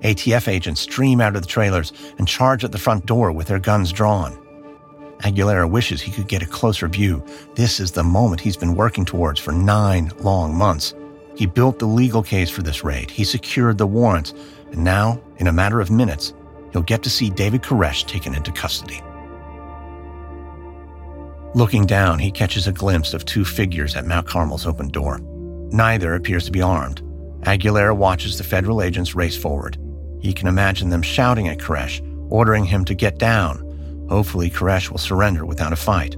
ATF 0.04 0.48
agents 0.50 0.82
stream 0.82 1.22
out 1.22 1.36
of 1.36 1.42
the 1.42 1.48
trailers 1.48 1.94
and 2.18 2.28
charge 2.28 2.64
at 2.64 2.72
the 2.72 2.78
front 2.78 3.06
door 3.06 3.32
with 3.32 3.48
their 3.48 3.60
guns 3.60 3.92
drawn. 3.92 4.38
Aguilera 5.20 5.70
wishes 5.70 6.02
he 6.02 6.12
could 6.12 6.28
get 6.28 6.44
a 6.44 6.46
closer 6.46 6.90
view. 6.90 7.24
This 7.56 7.80
is 7.80 7.92
the 7.92 8.04
moment 8.04 8.42
he's 8.42 8.58
been 8.58 8.76
working 8.76 9.06
towards 9.06 9.40
for 9.40 9.54
nine 9.54 10.12
long 10.20 10.54
months. 10.54 10.94
He 11.36 11.46
built 11.46 11.80
the 11.80 11.86
legal 11.86 12.22
case 12.22 12.50
for 12.50 12.62
this 12.62 12.84
raid, 12.84 13.10
he 13.10 13.24
secured 13.24 13.78
the 13.78 13.88
warrants, 13.88 14.34
and 14.72 14.84
now, 14.84 15.22
in 15.38 15.48
a 15.48 15.54
matter 15.54 15.80
of 15.80 15.90
minutes, 15.90 16.34
he'll 16.74 16.82
get 16.82 17.02
to 17.04 17.10
see 17.10 17.30
David 17.30 17.64
Koresh 17.64 18.06
taken 18.06 18.36
into 18.36 18.52
custody. 18.52 19.02
Looking 21.56 21.86
down, 21.86 22.20
he 22.20 22.32
catches 22.32 22.68
a 22.68 22.72
glimpse 22.72 23.14
of 23.14 23.26
two 23.26 23.46
figures 23.46 23.96
at 23.96 24.06
Mount 24.06 24.28
Carmel's 24.28 24.66
open 24.66 24.90
door. 24.90 25.20
Neither 25.72 26.16
appears 26.16 26.46
to 26.46 26.52
be 26.52 26.62
armed. 26.62 27.02
Aguilera 27.44 27.96
watches 27.96 28.38
the 28.38 28.44
federal 28.44 28.82
agents 28.82 29.16
race 29.16 29.38
forward. 29.38 29.78
He 30.24 30.34
can 30.34 30.48
imagine 30.48 30.90
them 30.90 31.04
shouting 31.04 31.48
at 31.48 31.60
Koresh, 31.60 32.02
ordering 32.32 32.66
him 32.66 32.84
to 32.86 32.96
get 32.96 33.20
down, 33.20 33.64
Hopefully, 34.10 34.50
Koresh 34.50 34.90
will 34.92 34.98
surrender 34.98 35.46
without 35.46 35.74
a 35.74 35.78
fight. 35.78 36.16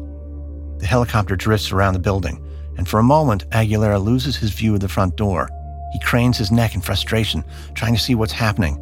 The 0.80 0.86
helicopter 0.86 1.36
drifts 1.36 1.72
around 1.72 1.94
the 1.94 2.00
building, 2.00 2.44
and 2.78 2.88
for 2.88 3.00
a 3.00 3.04
moment, 3.04 3.50
Aguilera 3.52 4.04
loses 4.04 4.36
his 4.36 4.52
view 4.52 4.74
of 4.74 4.82
the 4.82 4.90
front 4.90 5.16
door. 5.16 5.50
He 5.94 6.00
cranes 6.00 6.38
his 6.38 6.52
neck 6.52 6.76
in 6.76 6.82
frustration, 6.82 7.44
trying 7.74 7.94
to 7.94 8.02
see 8.02 8.16
what's 8.16 8.34
happening. 8.34 8.76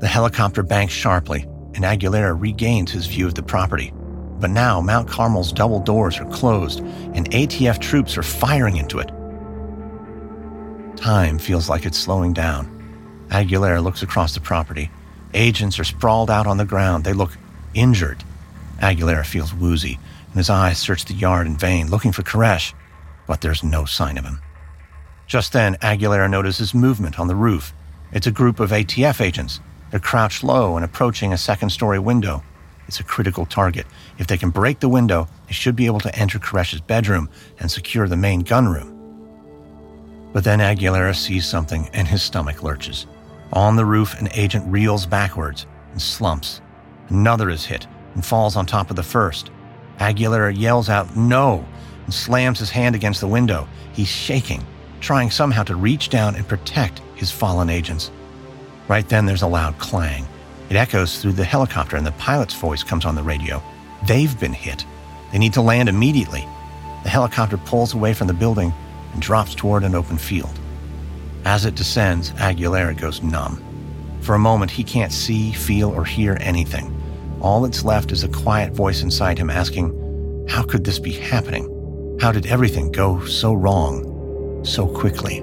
The 0.00 0.08
helicopter 0.08 0.62
banks 0.62 0.92
sharply, 0.92 1.42
and 1.74 1.84
Aguilera 1.84 2.38
regains 2.38 2.90
his 2.90 3.06
view 3.06 3.26
of 3.26 3.34
the 3.34 3.42
property. 3.42 3.92
But 4.40 4.50
now, 4.50 4.80
Mount 4.80 5.08
Carmel's 5.08 5.52
double 5.52 5.80
doors 5.80 6.18
are 6.18 6.30
closed, 6.30 6.80
and 7.14 7.30
ATF 7.30 7.80
troops 7.80 8.18
are 8.18 8.22
firing 8.22 8.76
into 8.76 8.98
it. 8.98 9.10
Time 10.96 11.38
feels 11.38 11.68
like 11.68 11.86
it's 11.86 11.98
slowing 11.98 12.32
down. 12.32 12.77
Aguilera 13.30 13.82
looks 13.82 14.02
across 14.02 14.34
the 14.34 14.40
property. 14.40 14.90
Agents 15.34 15.78
are 15.78 15.84
sprawled 15.84 16.30
out 16.30 16.46
on 16.46 16.56
the 16.56 16.64
ground. 16.64 17.04
They 17.04 17.12
look 17.12 17.32
injured. 17.74 18.24
Aguilera 18.80 19.26
feels 19.26 19.52
woozy, 19.52 19.98
and 20.28 20.36
his 20.36 20.50
eyes 20.50 20.78
search 20.78 21.04
the 21.04 21.14
yard 21.14 21.46
in 21.46 21.56
vain, 21.56 21.90
looking 21.90 22.12
for 22.12 22.22
Koresh, 22.22 22.72
but 23.26 23.40
there's 23.40 23.62
no 23.62 23.84
sign 23.84 24.16
of 24.16 24.24
him. 24.24 24.40
Just 25.26 25.52
then, 25.52 25.74
Aguilera 25.76 26.30
notices 26.30 26.72
movement 26.72 27.18
on 27.18 27.28
the 27.28 27.36
roof. 27.36 27.74
It's 28.12 28.26
a 28.26 28.32
group 28.32 28.60
of 28.60 28.70
ATF 28.70 29.20
agents. 29.20 29.60
They're 29.90 30.00
crouched 30.00 30.42
low 30.42 30.76
and 30.76 30.84
approaching 30.84 31.32
a 31.32 31.38
second 31.38 31.70
story 31.70 31.98
window. 31.98 32.42
It's 32.86 33.00
a 33.00 33.04
critical 33.04 33.44
target. 33.44 33.86
If 34.16 34.26
they 34.26 34.38
can 34.38 34.48
break 34.48 34.80
the 34.80 34.88
window, 34.88 35.28
they 35.46 35.52
should 35.52 35.76
be 35.76 35.84
able 35.84 36.00
to 36.00 36.18
enter 36.18 36.38
Koresh's 36.38 36.80
bedroom 36.80 37.28
and 37.60 37.70
secure 37.70 38.08
the 38.08 38.16
main 38.16 38.40
gun 38.40 38.68
room. 38.68 38.94
But 40.32 40.44
then 40.44 40.60
Aguilera 40.60 41.14
sees 41.14 41.46
something 41.46 41.90
and 41.92 42.08
his 42.08 42.22
stomach 42.22 42.62
lurches. 42.62 43.06
On 43.52 43.76
the 43.76 43.84
roof, 43.84 44.18
an 44.20 44.28
agent 44.32 44.64
reels 44.70 45.06
backwards 45.06 45.66
and 45.92 46.00
slumps. 46.00 46.60
Another 47.08 47.48
is 47.48 47.64
hit 47.64 47.86
and 48.14 48.24
falls 48.24 48.56
on 48.56 48.66
top 48.66 48.90
of 48.90 48.96
the 48.96 49.02
first. 49.02 49.50
Aguilera 49.98 50.56
yells 50.56 50.88
out, 50.88 51.16
No, 51.16 51.64
and 52.04 52.12
slams 52.12 52.58
his 52.58 52.70
hand 52.70 52.94
against 52.94 53.20
the 53.20 53.28
window. 53.28 53.66
He's 53.92 54.08
shaking, 54.08 54.64
trying 55.00 55.30
somehow 55.30 55.62
to 55.64 55.76
reach 55.76 56.08
down 56.08 56.36
and 56.36 56.46
protect 56.46 57.00
his 57.14 57.30
fallen 57.30 57.70
agents. 57.70 58.10
Right 58.86 59.08
then, 59.08 59.26
there's 59.26 59.42
a 59.42 59.46
loud 59.46 59.78
clang. 59.78 60.26
It 60.68 60.76
echoes 60.76 61.20
through 61.20 61.32
the 61.32 61.44
helicopter, 61.44 61.96
and 61.96 62.06
the 62.06 62.12
pilot's 62.12 62.54
voice 62.54 62.82
comes 62.82 63.04
on 63.04 63.14
the 63.14 63.22
radio. 63.22 63.62
They've 64.06 64.38
been 64.38 64.52
hit. 64.52 64.84
They 65.32 65.38
need 65.38 65.54
to 65.54 65.62
land 65.62 65.88
immediately. 65.88 66.46
The 67.02 67.08
helicopter 67.08 67.56
pulls 67.56 67.94
away 67.94 68.12
from 68.12 68.26
the 68.26 68.34
building 68.34 68.72
and 69.12 69.22
drops 69.22 69.54
toward 69.54 69.84
an 69.84 69.94
open 69.94 70.18
field. 70.18 70.58
As 71.48 71.64
it 71.64 71.76
descends, 71.76 72.32
Aguilera 72.32 72.94
goes 72.94 73.22
numb. 73.22 73.64
For 74.20 74.34
a 74.34 74.38
moment, 74.38 74.70
he 74.70 74.84
can't 74.84 75.10
see, 75.10 75.50
feel, 75.50 75.88
or 75.88 76.04
hear 76.04 76.36
anything. 76.42 76.94
All 77.40 77.62
that's 77.62 77.86
left 77.86 78.12
is 78.12 78.22
a 78.22 78.28
quiet 78.28 78.74
voice 78.74 79.00
inside 79.00 79.38
him 79.38 79.48
asking, 79.48 80.46
How 80.46 80.62
could 80.62 80.84
this 80.84 80.98
be 80.98 81.12
happening? 81.12 82.18
How 82.20 82.32
did 82.32 82.44
everything 82.44 82.92
go 82.92 83.24
so 83.24 83.54
wrong 83.54 84.62
so 84.62 84.86
quickly? 84.86 85.38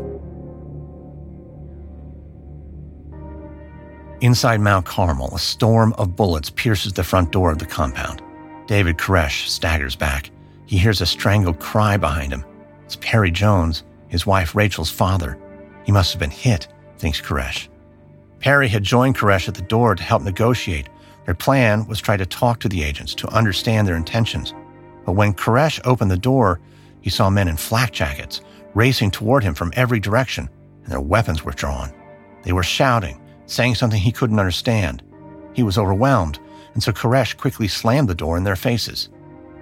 Inside 4.22 4.62
Mount 4.62 4.86
Carmel, 4.86 5.34
a 5.34 5.40
storm 5.40 5.92
of 5.94 6.16
bullets 6.16 6.52
pierces 6.52 6.94
the 6.94 7.04
front 7.04 7.32
door 7.32 7.52
of 7.52 7.58
the 7.58 7.66
compound. 7.66 8.22
David 8.68 9.00
Koresh 9.00 9.48
staggers 9.48 9.96
back. 9.96 10.30
He 10.68 10.78
hears 10.78 11.02
a 11.02 11.08
strangled 11.08 11.60
cry 11.60 11.98
behind 11.98 12.32
him. 12.32 12.46
It's 12.84 12.96
Perry 12.98 13.32
Jones, 13.32 13.84
his 14.08 14.28
wife 14.28 14.54
Rachel's 14.54 14.92
father. 14.92 15.40
He 15.86 15.92
must 15.92 16.12
have 16.12 16.20
been 16.20 16.32
hit, 16.32 16.68
thinks 16.98 17.22
Koresh. 17.22 17.68
Perry 18.40 18.68
had 18.68 18.84
joined 18.84 19.16
Koresh 19.16 19.48
at 19.48 19.56
the 19.56 19.62
door 19.62 19.96
to 19.96 20.04
help 20.04 20.22
negotiate, 20.22 20.90
their 21.26 21.34
plan 21.34 21.88
was 21.88 22.00
try 22.00 22.18
to 22.18 22.26
talk 22.26 22.60
to 22.60 22.70
the 22.70 22.84
agents 22.84 23.16
to 23.16 23.28
understand 23.30 23.88
their 23.88 23.96
intentions. 23.96 24.54
But 25.06 25.14
when 25.14 25.34
Koresh 25.34 25.80
opened 25.84 26.12
the 26.12 26.18
door, 26.18 26.60
he 27.02 27.10
saw 27.10 27.30
men 27.30 27.48
in 27.48 27.58
flak 27.58 27.92
jackets 27.92 28.42
racing 28.76 29.12
toward 29.12 29.44
him 29.44 29.54
from 29.54 29.74
every 29.76 30.00
direction, 30.00 30.50
and 30.84 30.92
their 30.92 31.02
weapons 31.02 31.44
were 31.44 31.52
drawn. 31.52 31.92
They 32.44 32.54
were 32.54 32.64
shouting, 32.64 33.20
saying 33.48 33.76
something 33.76 34.00
he 34.00 34.12
couldn't 34.12 34.40
understand. 34.40 35.02
He 35.54 35.64
was 35.64 35.78
overwhelmed, 35.78 36.40
and 36.74 36.84
so 36.84 36.92
Koresh 36.92 37.38
quickly 37.38 37.68
slammed 37.68 38.10
the 38.10 38.16
door 38.16 38.38
in 38.38 38.44
their 38.44 38.56
faces. 38.56 39.10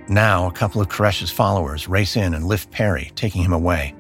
Now, 0.09 0.47
a 0.47 0.51
couple 0.51 0.81
of 0.81 0.89
Koresh's 0.89 1.31
followers 1.31 1.87
race 1.87 2.17
in 2.17 2.33
and 2.33 2.45
lift 2.45 2.71
Perry, 2.71 3.11
taking 3.15 3.43
him 3.43 3.53
away. 3.53 3.95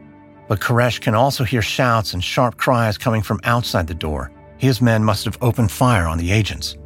But 0.47 0.59
Koresh 0.59 0.99
can 1.01 1.15
also 1.15 1.43
hear 1.43 1.61
shouts 1.61 2.13
and 2.13 2.23
sharp 2.23 2.57
cries 2.57 2.97
coming 2.97 3.21
from 3.21 3.39
outside 3.43 3.87
the 3.87 3.93
door. 3.93 4.31
His 4.57 4.81
men 4.81 5.03
must 5.03 5.25
have 5.25 5.37
opened 5.41 5.71
fire 5.71 6.05
on 6.05 6.17
the 6.17 6.31
agents. 6.31 6.77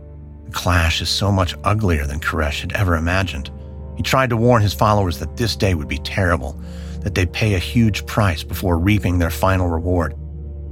The 0.46 0.52
clash 0.52 1.02
is 1.02 1.10
so 1.10 1.32
much 1.32 1.56
uglier 1.64 2.06
than 2.06 2.20
Koresh 2.20 2.62
had 2.62 2.74
ever 2.74 2.96
imagined. 2.96 3.52
He 3.98 4.04
tried 4.04 4.30
to 4.30 4.38
warn 4.38 4.62
his 4.62 4.74
followers 4.74 5.20
that 5.20 5.38
this 5.38 5.56
day 5.56 5.74
would 5.74 5.88
be 5.88 5.98
terrible, 5.98 6.60
that 7.02 7.16
they'd 7.16 7.34
pay 7.34 7.56
a 7.56 7.60
huge 7.60 8.06
price 8.06 8.44
before 8.44 8.78
reaping 8.78 9.18
their 9.18 9.32
final 9.32 9.68
reward. 9.68 10.14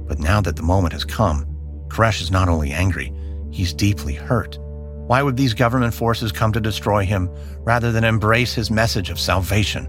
But 0.06 0.20
now 0.20 0.40
that 0.40 0.56
the 0.56 0.62
moment 0.62 0.92
has 0.92 1.04
come, 1.04 1.44
Koresh 1.88 2.22
is 2.22 2.30
not 2.30 2.48
only 2.48 2.70
angry, 2.70 3.12
he's 3.50 3.72
deeply 3.72 4.14
hurt. 4.14 4.58
Why 5.06 5.22
would 5.22 5.36
these 5.36 5.54
government 5.54 5.94
forces 5.94 6.32
come 6.32 6.52
to 6.52 6.60
destroy 6.60 7.04
him 7.04 7.30
rather 7.60 7.92
than 7.92 8.04
embrace 8.04 8.54
his 8.54 8.70
message 8.70 9.10
of 9.10 9.20
salvation? 9.20 9.88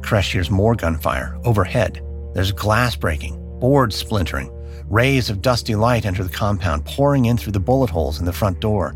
Koresh 0.00 0.32
hears 0.32 0.50
more 0.50 0.74
gunfire 0.74 1.38
overhead. 1.44 2.02
There's 2.34 2.52
glass 2.52 2.96
breaking, 2.96 3.38
boards 3.60 3.96
splintering. 3.96 4.50
Rays 4.90 5.30
of 5.30 5.40
dusty 5.40 5.74
light 5.74 6.04
enter 6.04 6.22
the 6.22 6.30
compound, 6.30 6.84
pouring 6.84 7.24
in 7.24 7.36
through 7.36 7.52
the 7.52 7.60
bullet 7.60 7.90
holes 7.90 8.18
in 8.18 8.26
the 8.26 8.32
front 8.32 8.60
door. 8.60 8.94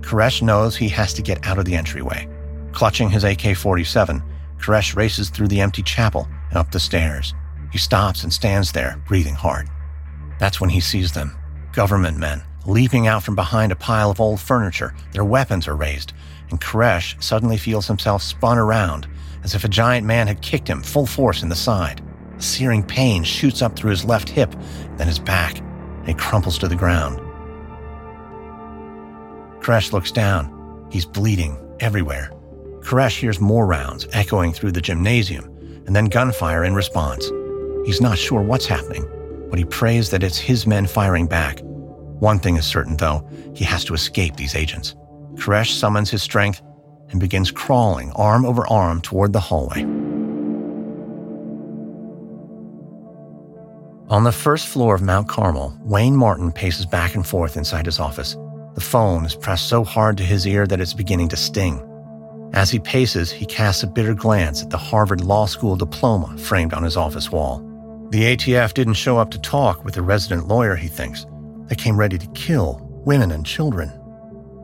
Koresh 0.00 0.42
knows 0.42 0.76
he 0.76 0.88
has 0.90 1.12
to 1.14 1.22
get 1.22 1.44
out 1.46 1.58
of 1.58 1.64
the 1.64 1.74
entryway. 1.74 2.28
Clutching 2.72 3.10
his 3.10 3.24
AK 3.24 3.56
47, 3.56 4.22
Koresh 4.58 4.94
races 4.94 5.30
through 5.30 5.48
the 5.48 5.60
empty 5.60 5.82
chapel 5.82 6.28
and 6.50 6.58
up 6.58 6.70
the 6.70 6.78
stairs. 6.78 7.34
He 7.72 7.78
stops 7.78 8.22
and 8.22 8.32
stands 8.32 8.70
there, 8.70 9.02
breathing 9.08 9.34
hard. 9.34 9.68
That's 10.38 10.60
when 10.60 10.70
he 10.70 10.80
sees 10.80 11.12
them 11.12 11.36
government 11.72 12.16
men 12.16 12.44
leaping 12.66 13.06
out 13.06 13.22
from 13.22 13.34
behind 13.34 13.72
a 13.72 13.76
pile 13.76 14.10
of 14.10 14.20
old 14.20 14.40
furniture. 14.40 14.94
Their 15.12 15.24
weapons 15.24 15.68
are 15.68 15.76
raised, 15.76 16.12
and 16.50 16.60
Koresh 16.60 17.22
suddenly 17.22 17.56
feels 17.56 17.86
himself 17.86 18.22
spun 18.22 18.58
around 18.58 19.06
as 19.42 19.54
if 19.54 19.64
a 19.64 19.68
giant 19.68 20.06
man 20.06 20.26
had 20.26 20.40
kicked 20.40 20.68
him 20.68 20.82
full 20.82 21.06
force 21.06 21.42
in 21.42 21.48
the 21.48 21.56
side. 21.56 22.02
Searing 22.38 22.82
pain 22.82 23.22
shoots 23.24 23.62
up 23.62 23.76
through 23.76 23.90
his 23.90 24.04
left 24.04 24.28
hip, 24.28 24.54
then 24.96 25.06
his 25.06 25.18
back, 25.18 25.58
and 25.58 26.08
he 26.08 26.14
crumples 26.14 26.58
to 26.58 26.68
the 26.68 26.76
ground. 26.76 27.20
Koresh 29.62 29.92
looks 29.92 30.12
down. 30.12 30.88
He's 30.90 31.06
bleeding 31.06 31.56
everywhere. 31.80 32.30
Koresh 32.80 33.18
hears 33.18 33.40
more 33.40 33.66
rounds 33.66 34.06
echoing 34.12 34.52
through 34.52 34.72
the 34.72 34.80
gymnasium, 34.82 35.44
and 35.86 35.96
then 35.96 36.06
gunfire 36.06 36.64
in 36.64 36.74
response. 36.74 37.30
He's 37.86 38.00
not 38.00 38.18
sure 38.18 38.42
what's 38.42 38.66
happening. 38.66 39.08
but 39.54 39.58
he 39.60 39.64
prays 39.64 40.10
that 40.10 40.24
it's 40.24 40.36
his 40.36 40.66
men 40.66 40.84
firing 40.84 41.28
back. 41.28 41.60
One 42.18 42.40
thing 42.40 42.56
is 42.56 42.66
certain, 42.66 42.96
though 42.96 43.24
he 43.54 43.64
has 43.64 43.84
to 43.84 43.94
escape 43.94 44.34
these 44.34 44.56
agents. 44.56 44.96
Koresh 45.34 45.78
summons 45.78 46.10
his 46.10 46.24
strength 46.24 46.60
and 47.10 47.20
begins 47.20 47.52
crawling 47.52 48.10
arm 48.16 48.44
over 48.44 48.66
arm 48.66 49.00
toward 49.00 49.32
the 49.32 49.38
hallway. 49.38 49.84
On 54.10 54.22
the 54.22 54.32
first 54.32 54.66
floor 54.66 54.94
of 54.94 55.00
Mount 55.00 55.28
Carmel, 55.28 55.74
Wayne 55.80 56.14
Martin 56.14 56.52
paces 56.52 56.84
back 56.84 57.14
and 57.14 57.26
forth 57.26 57.56
inside 57.56 57.86
his 57.86 57.98
office. 57.98 58.36
The 58.74 58.82
phone 58.82 59.24
is 59.24 59.34
pressed 59.34 59.66
so 59.66 59.82
hard 59.82 60.18
to 60.18 60.22
his 60.22 60.46
ear 60.46 60.66
that 60.66 60.78
it's 60.78 60.92
beginning 60.92 61.28
to 61.28 61.38
sting. 61.38 61.80
As 62.52 62.70
he 62.70 62.78
paces, 62.78 63.32
he 63.32 63.46
casts 63.46 63.82
a 63.82 63.86
bitter 63.86 64.12
glance 64.12 64.62
at 64.62 64.68
the 64.68 64.76
Harvard 64.76 65.22
Law 65.22 65.46
School 65.46 65.74
diploma 65.74 66.36
framed 66.36 66.74
on 66.74 66.82
his 66.82 66.98
office 66.98 67.32
wall. 67.32 67.60
The 68.10 68.36
ATF 68.36 68.74
didn't 68.74 68.94
show 68.94 69.16
up 69.16 69.30
to 69.30 69.40
talk 69.40 69.86
with 69.86 69.94
the 69.94 70.02
resident 70.02 70.48
lawyer, 70.48 70.76
he 70.76 70.88
thinks. 70.88 71.24
They 71.68 71.74
came 71.74 71.98
ready 71.98 72.18
to 72.18 72.26
kill 72.32 72.86
women 73.06 73.32
and 73.32 73.46
children. 73.46 73.90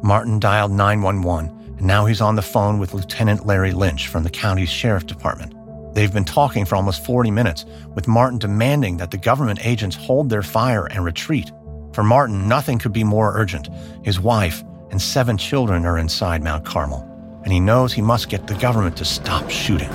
Martin 0.03 0.39
dialed 0.39 0.73
911, 0.73 1.49
and 1.79 1.87
now 1.87 2.05
he's 2.05 2.21
on 2.21 2.37
the 2.37 2.43
phone 2.43 2.79
with 2.79 2.93
Lieutenant 2.93 3.47
Larry 3.47 3.73
Lynch 3.73 4.09
from 4.09 4.23
the 4.23 4.31
county's 4.31 4.69
sheriff 4.69 5.07
department. 5.07 5.55
They've 5.93 6.13
been 6.13 6.25
talking 6.25 6.65
for 6.65 6.77
almost 6.77 7.05
40 7.05 7.31
minutes, 7.31 7.65
with 7.95 8.07
Martin 8.07 8.39
demanding 8.39 8.97
that 8.99 9.11
the 9.11 9.19
government 9.19 9.65
agents 9.67 9.97
hold 9.97 10.31
their 10.31 10.43
fire 10.43 10.87
and 10.87 11.05
retreat. 11.05 11.51
For 11.93 12.05
Martin, 12.05 12.47
nothing 12.49 12.79
could 12.79 12.93
be 12.93 13.03
more 13.03 13.33
urgent. 13.35 13.69
His 14.05 14.21
wife 14.21 14.63
and 14.91 15.03
seven 15.03 15.37
children 15.37 15.85
are 15.85 15.99
inside 15.99 16.45
Mount 16.45 16.65
Carmel, 16.65 17.07
and 17.45 17.53
he 17.53 17.59
knows 17.59 17.93
he 17.93 18.03
must 18.03 18.29
get 18.29 18.47
the 18.47 18.55
government 18.55 18.97
to 18.99 19.05
stop 19.05 19.51
shooting. 19.51 19.91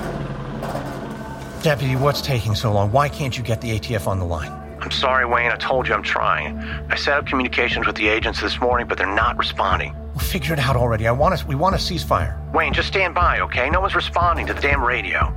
Deputy, 1.62 1.96
what's 1.96 2.22
taking 2.22 2.56
so 2.56 2.72
long? 2.72 2.92
Why 2.92 3.10
can't 3.10 3.38
you 3.38 3.44
get 3.44 3.62
the 3.62 3.80
ATF 3.80 4.06
on 4.06 4.20
the 4.20 4.26
line? 4.26 4.52
I'm 4.82 4.92
sorry, 4.92 5.26
Wayne. 5.26 5.50
I 5.50 5.56
told 5.56 5.88
you 5.88 5.96
I'm 5.96 6.04
trying. 6.04 6.60
I 6.90 6.96
set 6.96 7.18
up 7.18 7.26
communications 7.26 7.88
with 7.88 7.96
the 7.96 8.08
agents 8.08 8.40
this 8.40 8.60
morning, 8.60 8.86
but 8.86 9.00
they're 9.00 9.08
not 9.08 9.38
responding. 9.38 9.96
We'll 10.14 10.20
figure 10.20 10.54
it 10.54 10.60
out 10.60 10.76
already. 10.76 11.08
I 11.08 11.12
want 11.12 11.40
to, 11.40 11.48
we 11.48 11.56
want 11.56 11.74
a 11.74 11.80
ceasefire. 11.80 12.40
Wayne, 12.54 12.72
just 12.72 12.90
stand 12.90 13.16
by, 13.16 13.40
okay? 13.40 13.70
No 13.70 13.82
one's 13.82 13.96
responding 13.96 14.46
to 14.48 14.54
the 14.54 14.62
damn 14.62 14.84
radio. 14.84 15.34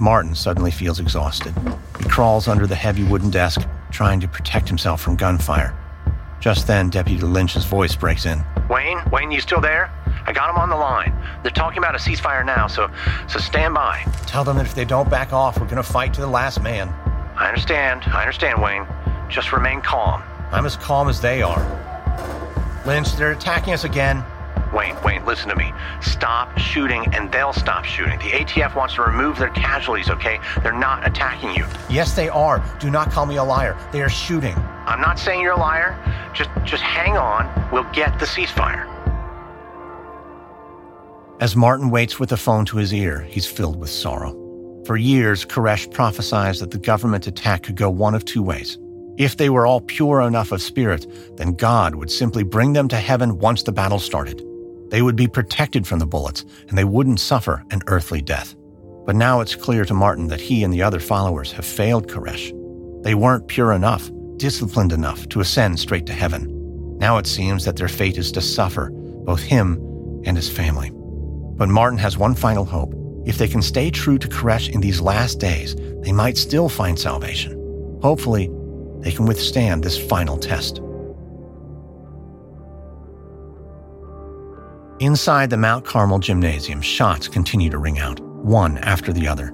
Martin 0.00 0.34
suddenly 0.34 0.70
feels 0.70 0.98
exhausted. 0.98 1.54
He 1.98 2.08
crawls 2.08 2.48
under 2.48 2.66
the 2.66 2.74
heavy 2.74 3.04
wooden 3.04 3.30
desk, 3.30 3.66
trying 3.90 4.20
to 4.20 4.28
protect 4.28 4.66
himself 4.66 5.00
from 5.00 5.16
gunfire. 5.16 5.76
Just 6.40 6.66
then, 6.66 6.88
Deputy 6.88 7.20
Lynch's 7.20 7.66
voice 7.66 7.94
breaks 7.94 8.24
in. 8.24 8.42
Wayne, 8.70 8.98
Wayne, 9.12 9.30
you 9.30 9.40
still 9.40 9.60
there? 9.60 9.90
I 10.26 10.32
got 10.32 10.46
them 10.46 10.56
on 10.56 10.70
the 10.70 10.76
line. 10.76 11.14
They're 11.42 11.50
talking 11.50 11.78
about 11.78 11.94
a 11.94 11.98
ceasefire 11.98 12.44
now, 12.44 12.66
so 12.66 12.90
so 13.28 13.38
stand 13.38 13.74
by. 13.74 14.02
Tell 14.26 14.44
them 14.44 14.56
that 14.56 14.66
if 14.66 14.74
they 14.74 14.84
don't 14.84 15.10
back 15.10 15.32
off, 15.32 15.60
we're 15.60 15.66
gonna 15.66 15.82
fight 15.82 16.14
to 16.14 16.20
the 16.20 16.26
last 16.26 16.62
man. 16.62 16.88
I 17.36 17.48
understand. 17.48 18.04
I 18.06 18.20
understand, 18.20 18.62
Wayne. 18.62 18.86
Just 19.28 19.52
remain 19.52 19.80
calm. 19.80 20.22
I'm 20.50 20.66
as 20.66 20.76
calm 20.76 21.08
as 21.08 21.20
they 21.20 21.42
are. 21.42 21.64
Lynch, 22.86 23.12
they're 23.12 23.32
attacking 23.32 23.74
us 23.74 23.84
again. 23.84 24.24
Wayne, 24.72 24.96
Wayne, 25.02 25.24
listen 25.24 25.48
to 25.48 25.56
me. 25.56 25.72
Stop 26.00 26.56
shooting 26.58 27.06
and 27.14 27.30
they'll 27.32 27.52
stop 27.52 27.84
shooting. 27.84 28.18
The 28.18 28.30
ATF 28.30 28.74
wants 28.76 28.94
to 28.94 29.02
remove 29.02 29.38
their 29.38 29.50
casualties, 29.50 30.10
okay? 30.10 30.38
They're 30.62 30.72
not 30.72 31.06
attacking 31.06 31.54
you. 31.54 31.66
Yes, 31.88 32.14
they 32.14 32.28
are. 32.28 32.64
Do 32.78 32.90
not 32.90 33.10
call 33.10 33.26
me 33.26 33.36
a 33.36 33.44
liar. 33.44 33.76
They 33.92 34.02
are 34.02 34.08
shooting. 34.08 34.54
I'm 34.86 35.00
not 35.00 35.18
saying 35.18 35.40
you're 35.40 35.52
a 35.52 35.60
liar. 35.60 35.98
Just 36.34 36.50
just 36.64 36.82
hang 36.82 37.16
on. 37.16 37.48
We'll 37.72 37.90
get 37.92 38.18
the 38.18 38.26
ceasefire. 38.26 38.86
As 41.40 41.56
Martin 41.56 41.90
waits 41.90 42.20
with 42.20 42.28
the 42.28 42.36
phone 42.36 42.64
to 42.66 42.76
his 42.76 42.92
ear, 42.92 43.20
he's 43.20 43.46
filled 43.46 43.80
with 43.80 43.90
sorrow. 43.90 44.36
For 44.84 44.96
years, 44.96 45.44
Koresh 45.44 45.90
prophesied 45.90 46.56
that 46.56 46.70
the 46.70 46.78
government 46.78 47.26
attack 47.26 47.62
could 47.62 47.76
go 47.76 47.88
one 47.90 48.14
of 48.14 48.24
two 48.24 48.42
ways. 48.42 48.78
If 49.16 49.36
they 49.36 49.50
were 49.50 49.66
all 49.66 49.80
pure 49.80 50.20
enough 50.22 50.52
of 50.52 50.62
spirit, 50.62 51.06
then 51.36 51.54
God 51.54 51.94
would 51.94 52.10
simply 52.10 52.42
bring 52.42 52.72
them 52.72 52.88
to 52.88 52.96
heaven 52.96 53.38
once 53.38 53.62
the 53.62 53.72
battle 53.72 53.98
started. 53.98 54.42
They 54.90 55.02
would 55.02 55.16
be 55.16 55.28
protected 55.28 55.86
from 55.86 56.00
the 56.00 56.06
bullets, 56.06 56.44
and 56.68 56.76
they 56.76 56.84
wouldn't 56.84 57.20
suffer 57.20 57.64
an 57.70 57.80
earthly 57.86 58.20
death. 58.20 58.54
But 59.06 59.16
now 59.16 59.40
it's 59.40 59.54
clear 59.54 59.84
to 59.84 59.94
Martin 59.94 60.26
that 60.28 60.40
he 60.40 60.62
and 60.62 60.72
the 60.72 60.82
other 60.82 61.00
followers 61.00 61.52
have 61.52 61.64
failed 61.64 62.08
Koresh. 62.08 62.52
They 63.02 63.14
weren't 63.14 63.48
pure 63.48 63.72
enough, 63.72 64.10
disciplined 64.36 64.92
enough 64.92 65.28
to 65.30 65.40
ascend 65.40 65.78
straight 65.78 66.06
to 66.06 66.12
heaven. 66.12 66.98
Now 66.98 67.18
it 67.18 67.26
seems 67.26 67.64
that 67.64 67.76
their 67.76 67.88
fate 67.88 68.18
is 68.18 68.30
to 68.32 68.40
suffer, 68.40 68.90
both 68.90 69.40
him 69.40 69.74
and 70.24 70.36
his 70.36 70.50
family. 70.50 70.90
But 70.92 71.68
Martin 71.68 71.98
has 71.98 72.18
one 72.18 72.34
final 72.34 72.64
hope. 72.64 72.94
If 73.26 73.38
they 73.38 73.48
can 73.48 73.62
stay 73.62 73.90
true 73.90 74.18
to 74.18 74.28
Koresh 74.28 74.68
in 74.70 74.80
these 74.80 75.00
last 75.00 75.38
days, 75.38 75.76
they 76.02 76.12
might 76.12 76.36
still 76.36 76.68
find 76.68 76.98
salvation. 76.98 77.52
Hopefully, 78.02 78.50
they 79.00 79.12
can 79.12 79.26
withstand 79.26 79.82
this 79.82 79.98
final 79.98 80.36
test. 80.36 80.80
Inside 85.00 85.50
the 85.50 85.56
Mount 85.56 85.84
Carmel 85.84 86.18
gymnasium, 86.18 86.80
shots 86.80 87.26
continue 87.26 87.70
to 87.70 87.78
ring 87.78 87.98
out, 87.98 88.20
one 88.20 88.78
after 88.78 89.12
the 89.12 89.26
other. 89.26 89.52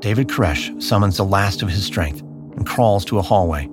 David 0.00 0.28
Koresh 0.28 0.82
summons 0.82 1.16
the 1.16 1.24
last 1.24 1.62
of 1.62 1.68
his 1.68 1.84
strength 1.84 2.20
and 2.20 2.66
crawls 2.66 3.04
to 3.06 3.18
a 3.18 3.22
hallway. 3.22 3.68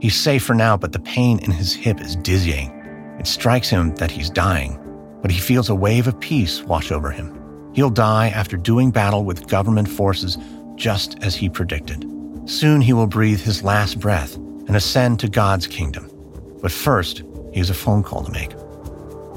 He's 0.00 0.14
safe 0.14 0.44
for 0.44 0.54
now, 0.54 0.76
but 0.76 0.92
the 0.92 1.00
pain 1.00 1.40
in 1.40 1.50
his 1.50 1.74
hip 1.74 2.00
is 2.00 2.16
dizzying. 2.16 2.70
It 3.18 3.26
strikes 3.26 3.68
him 3.68 3.94
that 3.96 4.10
he's 4.10 4.30
dying 4.30 4.78
but 5.20 5.30
he 5.30 5.40
feels 5.40 5.68
a 5.68 5.74
wave 5.74 6.06
of 6.06 6.18
peace 6.20 6.62
wash 6.62 6.90
over 6.92 7.10
him. 7.10 7.34
He'll 7.74 7.90
die 7.90 8.28
after 8.28 8.56
doing 8.56 8.90
battle 8.90 9.24
with 9.24 9.48
government 9.48 9.88
forces 9.88 10.38
just 10.76 11.22
as 11.22 11.34
he 11.34 11.48
predicted. 11.48 12.04
Soon 12.46 12.80
he 12.80 12.92
will 12.92 13.06
breathe 13.06 13.40
his 13.40 13.62
last 13.62 14.00
breath 14.00 14.36
and 14.36 14.76
ascend 14.76 15.20
to 15.20 15.28
God's 15.28 15.66
kingdom. 15.66 16.10
But 16.62 16.72
first, 16.72 17.22
he 17.52 17.58
has 17.58 17.70
a 17.70 17.74
phone 17.74 18.02
call 18.02 18.24
to 18.24 18.32
make. 18.32 18.52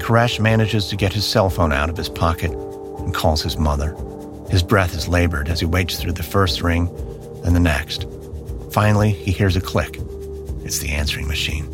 Koresh 0.02 0.40
manages 0.40 0.88
to 0.88 0.96
get 0.96 1.12
his 1.12 1.24
cell 1.24 1.48
phone 1.48 1.72
out 1.72 1.88
of 1.88 1.96
his 1.96 2.08
pocket 2.08 2.50
and 2.50 3.14
calls 3.14 3.40
his 3.40 3.56
mother. 3.56 3.94
His 4.50 4.62
breath 4.62 4.94
is 4.94 5.06
labored 5.06 5.48
as 5.48 5.60
he 5.60 5.66
waits 5.66 6.00
through 6.00 6.12
the 6.12 6.24
first 6.24 6.60
ring, 6.60 6.86
then 7.44 7.54
the 7.54 7.60
next. 7.60 8.06
Finally, 8.72 9.12
he 9.12 9.30
hears 9.30 9.54
a 9.54 9.60
click. 9.60 10.00
It's 10.64 10.80
the 10.80 10.90
answering 10.90 11.28
machine. 11.28 11.66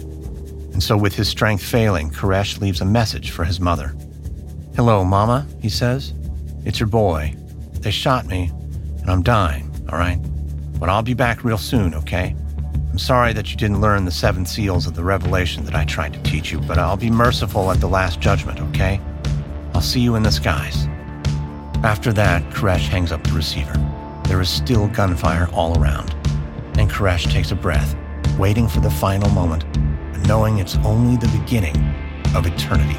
And 0.74 0.82
so, 0.82 0.96
with 0.96 1.14
his 1.14 1.26
strength 1.26 1.64
failing, 1.64 2.10
Koresh 2.10 2.60
leaves 2.60 2.82
a 2.82 2.84
message 2.84 3.30
for 3.30 3.44
his 3.44 3.60
mother. 3.60 3.96
Hello, 4.76 5.04
Mama, 5.04 5.46
he 5.60 5.70
says. 5.70 6.12
It's 6.66 6.78
your 6.78 6.88
boy. 6.88 7.34
They 7.80 7.90
shot 7.90 8.26
me, 8.26 8.52
and 9.00 9.10
I'm 9.10 9.22
dying, 9.22 9.70
all 9.90 9.98
right? 9.98 10.18
But 10.78 10.90
I'll 10.90 11.02
be 11.02 11.14
back 11.14 11.44
real 11.44 11.58
soon, 11.58 11.94
okay? 11.94 12.36
I'm 12.98 13.04
sorry 13.04 13.32
that 13.34 13.52
you 13.52 13.56
didn't 13.56 13.80
learn 13.80 14.06
the 14.06 14.10
seven 14.10 14.44
seals 14.44 14.88
of 14.88 14.96
the 14.96 15.04
revelation 15.04 15.64
that 15.66 15.74
I 15.76 15.84
tried 15.84 16.14
to 16.14 16.22
teach 16.24 16.50
you, 16.50 16.58
but 16.58 16.78
I'll 16.78 16.96
be 16.96 17.10
merciful 17.10 17.70
at 17.70 17.78
the 17.78 17.86
last 17.86 18.18
judgment, 18.18 18.58
okay? 18.58 19.00
I'll 19.72 19.80
see 19.80 20.00
you 20.00 20.16
in 20.16 20.24
the 20.24 20.32
skies. 20.32 20.88
After 21.84 22.12
that, 22.14 22.42
Koresh 22.50 22.88
hangs 22.88 23.12
up 23.12 23.22
the 23.22 23.34
receiver. 23.34 23.72
There 24.24 24.40
is 24.40 24.48
still 24.48 24.88
gunfire 24.88 25.48
all 25.52 25.80
around. 25.80 26.12
And 26.76 26.90
Koresh 26.90 27.30
takes 27.30 27.52
a 27.52 27.54
breath, 27.54 27.94
waiting 28.36 28.66
for 28.66 28.80
the 28.80 28.90
final 28.90 29.30
moment 29.30 29.64
knowing 30.26 30.58
it's 30.58 30.74
only 30.78 31.16
the 31.16 31.38
beginning 31.38 31.76
of 32.34 32.46
eternity. 32.46 32.98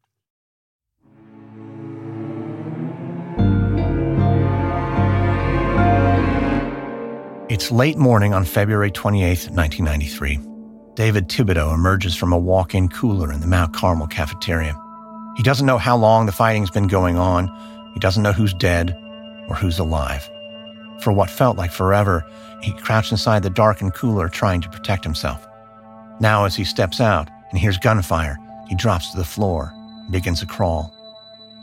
It's 7.51 7.69
late 7.69 7.97
morning 7.97 8.33
on 8.33 8.45
February 8.45 8.91
28, 8.91 9.49
1993. 9.51 10.39
David 10.95 11.27
Thibodeau 11.27 11.73
emerges 11.73 12.15
from 12.15 12.31
a 12.31 12.37
walk 12.37 12.73
in 12.73 12.87
cooler 12.87 13.29
in 13.29 13.41
the 13.41 13.45
Mount 13.45 13.73
Carmel 13.73 14.07
cafeteria. 14.07 14.73
He 15.35 15.43
doesn't 15.43 15.65
know 15.65 15.77
how 15.77 15.97
long 15.97 16.25
the 16.25 16.31
fighting's 16.31 16.71
been 16.71 16.87
going 16.87 17.17
on, 17.17 17.49
he 17.93 17.99
doesn't 17.99 18.23
know 18.23 18.31
who's 18.31 18.53
dead 18.53 18.97
or 19.49 19.55
who's 19.57 19.79
alive. 19.79 20.29
For 21.01 21.11
what 21.11 21.29
felt 21.29 21.57
like 21.57 21.73
forever, 21.73 22.25
he 22.61 22.71
crouched 22.71 23.11
inside 23.11 23.43
the 23.43 23.49
darkened 23.49 23.95
cooler 23.95 24.29
trying 24.29 24.61
to 24.61 24.69
protect 24.69 25.03
himself. 25.03 25.45
Now, 26.21 26.45
as 26.45 26.55
he 26.55 26.63
steps 26.63 27.01
out 27.01 27.29
and 27.49 27.59
hears 27.59 27.77
gunfire, 27.77 28.37
he 28.69 28.75
drops 28.75 29.11
to 29.11 29.17
the 29.17 29.25
floor 29.25 29.73
and 29.73 30.11
begins 30.13 30.39
to 30.39 30.45
crawl. 30.45 30.95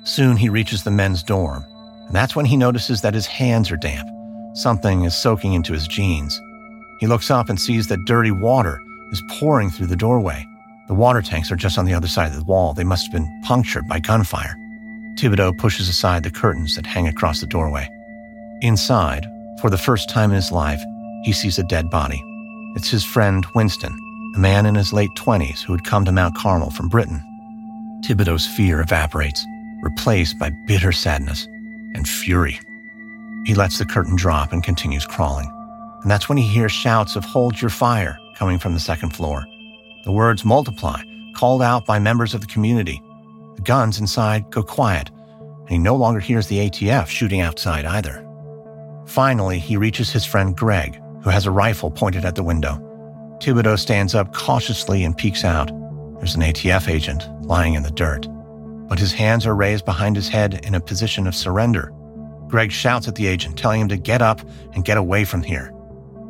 Soon 0.05 0.37
he 0.37 0.51
reaches 0.51 0.85
the 0.85 0.91
men's 0.91 1.23
dorm, 1.23 1.65
and 2.05 2.15
that's 2.15 2.37
when 2.37 2.45
he 2.45 2.59
notices 2.59 3.01
that 3.01 3.15
his 3.15 3.25
hands 3.25 3.71
are 3.71 3.79
damp. 3.79 4.07
Something 4.59 5.05
is 5.05 5.15
soaking 5.15 5.53
into 5.53 5.73
his 5.73 5.87
jeans. 5.87 6.43
He 6.99 7.07
looks 7.07 7.31
up 7.31 7.49
and 7.49 7.61
sees 7.61 7.87
that 7.87 8.05
dirty 8.07 8.33
water 8.33 8.81
is 9.13 9.23
pouring 9.39 9.71
through 9.71 9.87
the 9.87 9.95
doorway. 9.95 10.45
The 10.89 10.95
water 10.95 11.23
tanks 11.23 11.53
are 11.53 11.57
just 11.57 11.79
on 11.79 11.85
the 11.85 11.95
other 11.95 12.09
side 12.09 12.33
of 12.33 12.37
the 12.37 12.45
wall. 12.45 12.75
They 12.75 12.83
must 12.83 13.07
have 13.07 13.13
been 13.13 13.43
punctured 13.45 13.87
by 13.87 14.01
gunfire. 14.01 14.57
Thibodeau 15.15 15.57
pushes 15.57 15.89
aside 15.89 16.25
the 16.25 16.33
curtains 16.33 16.75
that 16.75 16.87
hang 16.87 17.07
across 17.07 17.39
the 17.41 17.47
doorway. 17.47 17.89
Inside, 18.61 19.29
for 19.61 19.71
the 19.71 19.79
first 19.79 20.11
time 20.11 20.31
in 20.31 20.37
his 20.37 20.51
life, 20.51 20.83
he 21.23 21.33
sees 21.33 21.61
a 21.61 21.69
dead 21.69 21.89
body. 21.89 22.21
It's 22.75 22.91
his 22.91 23.05
friend 23.05 23.47
Winston, 23.55 23.97
a 24.35 24.41
man 24.41 24.67
in 24.67 24.75
his 24.75 24.93
late 24.93 25.11
20s 25.17 25.63
who 25.63 25.73
had 25.73 25.85
come 25.85 26.05
to 26.05 26.11
Mount 26.11 26.35
Carmel 26.35 26.73
from 26.73 26.89
Britain. 26.89 27.23
Thibodeau's 28.05 28.49
fear 28.49 28.81
evaporates, 28.81 29.47
replaced 29.83 30.37
by 30.37 30.51
bitter 30.67 30.91
sadness 30.91 31.47
and 31.95 32.09
fury. 32.09 32.59
He 33.49 33.55
lets 33.55 33.79
the 33.79 33.87
curtain 33.87 34.15
drop 34.15 34.53
and 34.53 34.63
continues 34.63 35.07
crawling. 35.07 35.51
And 36.03 36.11
that's 36.11 36.29
when 36.29 36.37
he 36.37 36.47
hears 36.47 36.71
shouts 36.71 37.17
of 37.17 37.25
hold 37.25 37.59
your 37.59 37.71
fire 37.71 38.19
coming 38.35 38.59
from 38.59 38.75
the 38.75 38.79
second 38.79 39.17
floor. 39.17 39.47
The 40.05 40.13
words 40.13 40.45
multiply, 40.45 41.01
called 41.35 41.63
out 41.63 41.87
by 41.87 41.99
members 41.99 42.35
of 42.35 42.43
the 42.43 42.47
community. 42.47 43.03
The 43.57 43.63
guns 43.63 44.01
inside 44.01 44.51
go 44.51 44.63
quiet, 44.63 45.09
and 45.61 45.71
he 45.71 45.79
no 45.79 45.97
longer 45.97 46.21
hears 46.21 46.47
the 46.47 46.59
ATF 46.59 47.07
shooting 47.07 47.41
outside 47.41 47.87
either. 47.87 48.23
Finally, 49.07 49.61
he 49.61 49.79
reaches 49.79 50.11
his 50.11 50.27
friend 50.27 50.55
Greg, 50.55 51.01
who 51.23 51.31
has 51.31 51.47
a 51.47 51.51
rifle 51.51 51.91
pointed 51.91 52.27
at 52.27 52.35
the 52.35 52.43
window. 52.43 52.77
Thibodeau 53.41 53.79
stands 53.79 54.15
up 54.15 54.35
cautiously 54.35 55.05
and 55.05 55.17
peeks 55.17 55.43
out. 55.43 55.71
There's 56.19 56.35
an 56.35 56.43
ATF 56.43 56.87
agent 56.87 57.27
lying 57.47 57.73
in 57.73 57.83
the 57.83 57.91
dirt, 57.91 58.27
but 58.89 58.99
his 58.99 59.15
hands 59.15 59.47
are 59.47 59.57
raised 59.57 59.87
behind 59.87 60.17
his 60.17 60.29
head 60.29 60.67
in 60.67 60.75
a 60.75 60.81
position 60.81 61.27
of 61.27 61.35
surrender. 61.35 61.95
Greg 62.49 62.73
shouts 62.73 63.07
at 63.07 63.15
the 63.15 63.27
agent, 63.27 63.59
telling 63.59 63.83
him 63.83 63.89
to 63.89 63.97
get 63.97 64.23
up 64.23 64.41
and 64.73 64.85
get 64.85 64.97
away 64.97 65.25
from 65.25 65.43
here. 65.43 65.73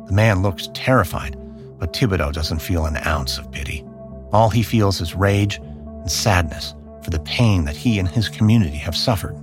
The 0.05 0.13
man 0.13 0.41
looks 0.41 0.69
terrified, 0.73 1.37
but 1.79 1.93
Thibodeau 1.93 2.33
doesn't 2.33 2.59
feel 2.59 2.85
an 2.85 2.97
ounce 3.05 3.37
of 3.37 3.51
pity. 3.51 3.85
All 4.31 4.49
he 4.49 4.63
feels 4.63 5.01
is 5.01 5.15
rage 5.15 5.57
and 5.57 6.11
sadness 6.11 6.75
for 7.01 7.09
the 7.09 7.21
pain 7.21 7.65
that 7.65 7.75
he 7.75 7.99
and 7.99 8.07
his 8.07 8.29
community 8.29 8.77
have 8.77 8.95
suffered. 8.95 9.35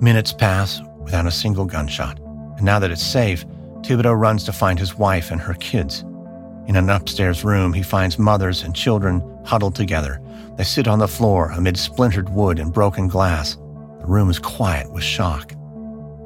Minutes 0.00 0.32
pass 0.32 0.80
without 1.00 1.26
a 1.26 1.30
single 1.30 1.66
gunshot, 1.66 2.18
and 2.56 2.62
now 2.62 2.78
that 2.78 2.90
it's 2.90 3.02
safe, 3.02 3.44
Thibodeau 3.82 4.18
runs 4.18 4.44
to 4.44 4.52
find 4.52 4.78
his 4.78 4.96
wife 4.96 5.30
and 5.30 5.40
her 5.40 5.54
kids. 5.54 6.04
In 6.66 6.76
an 6.76 6.90
upstairs 6.90 7.44
room, 7.44 7.72
he 7.72 7.82
finds 7.82 8.18
mothers 8.18 8.62
and 8.62 8.74
children 8.74 9.22
huddled 9.44 9.74
together. 9.74 10.20
They 10.56 10.64
sit 10.64 10.88
on 10.88 10.98
the 10.98 11.08
floor 11.08 11.50
amid 11.52 11.76
splintered 11.76 12.28
wood 12.28 12.58
and 12.58 12.72
broken 12.72 13.08
glass. 13.08 13.56
The 14.00 14.06
room 14.06 14.28
is 14.28 14.38
quiet 14.38 14.92
with 14.92 15.02
shock. 15.02 15.52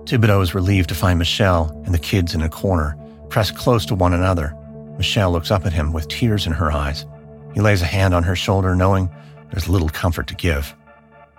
Thibodeau 0.04 0.42
is 0.42 0.54
relieved 0.54 0.88
to 0.88 0.94
find 0.94 1.18
Michelle 1.18 1.70
and 1.84 1.94
the 1.94 1.98
kids 1.98 2.34
in 2.34 2.42
a 2.42 2.48
corner, 2.48 2.96
pressed 3.28 3.56
close 3.56 3.86
to 3.86 3.94
one 3.94 4.12
another. 4.12 4.56
Michelle 4.98 5.30
looks 5.30 5.50
up 5.50 5.64
at 5.64 5.72
him 5.72 5.92
with 5.92 6.08
tears 6.08 6.46
in 6.46 6.52
her 6.52 6.72
eyes. 6.72 7.06
He 7.54 7.60
lays 7.60 7.82
a 7.82 7.86
hand 7.86 8.12
on 8.12 8.24
her 8.24 8.36
shoulder, 8.36 8.74
knowing 8.74 9.08
there's 9.50 9.68
little 9.68 9.88
comfort 9.88 10.26
to 10.28 10.34
give. 10.34 10.74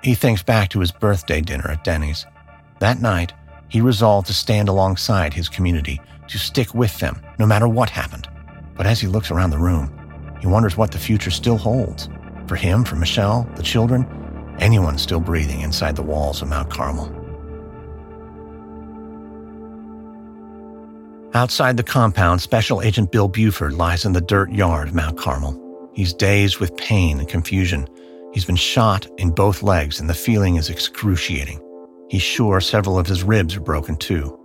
He 0.02 0.16
thinks 0.16 0.44
back 0.44 0.70
to 0.70 0.80
his 0.80 0.92
birthday 0.92 1.42
dinner 1.42 1.70
at 1.70 1.84
Denny's. 1.84 2.26
That 2.80 3.02
night, 3.02 3.34
he 3.70 3.82
resolved 3.82 4.28
to 4.28 4.34
stand 4.34 4.70
alongside 4.70 5.34
his 5.34 5.50
community, 5.50 6.00
to 6.30 6.38
stick 6.38 6.74
with 6.74 6.98
them, 7.00 7.22
no 7.40 7.46
matter 7.46 7.68
what 7.68 7.90
happened. 7.90 8.30
But 8.76 8.86
as 8.86 9.00
he 9.00 9.08
looks 9.08 9.30
around 9.30 9.50
the 9.50 9.58
room, 9.58 9.92
he 10.40 10.48
wonders 10.48 10.78
what 10.78 10.92
the 10.92 11.00
future 11.00 11.32
still 11.32 11.58
holds. 11.58 12.10
For 12.48 12.56
him, 12.56 12.84
for 12.84 12.96
Michelle, 12.96 13.48
the 13.56 13.64
children, 13.64 14.08
anyone 14.60 14.98
still 14.98 15.20
breathing 15.20 15.62
inside 15.62 15.96
the 15.96 16.02
walls 16.02 16.42
of 16.42 16.50
Mount 16.50 16.70
Carmel. 16.70 17.23
Outside 21.36 21.78
the 21.78 21.84
compound, 21.84 22.42
Special 22.42 22.84
Agent 22.84 23.12
Bill 23.12 23.28
Buford 23.28 23.74
lies 23.74 24.06
in 24.06 24.14
the 24.14 24.22
dirt 24.22 24.52
yard 24.52 24.90
of 24.90 24.94
Mount 24.94 25.18
Carmel. 25.18 25.60
He's 25.96 26.14
dazed 26.14 26.60
with 26.60 26.78
pain 26.78 27.18
and 27.18 27.28
confusion. 27.28 27.88
He's 28.34 28.46
been 28.46 28.56
shot 28.56 29.08
in 29.18 29.32
both 29.32 29.64
legs, 29.64 30.00
and 30.00 30.08
the 30.08 30.14
feeling 30.14 30.58
is 30.58 30.70
excruciating. 30.70 31.60
He's 32.08 32.22
sure 32.22 32.62
several 32.62 33.00
of 33.00 33.08
his 33.08 33.24
ribs 33.24 33.56
are 33.56 33.62
broken 33.62 33.96
too. 33.96 34.40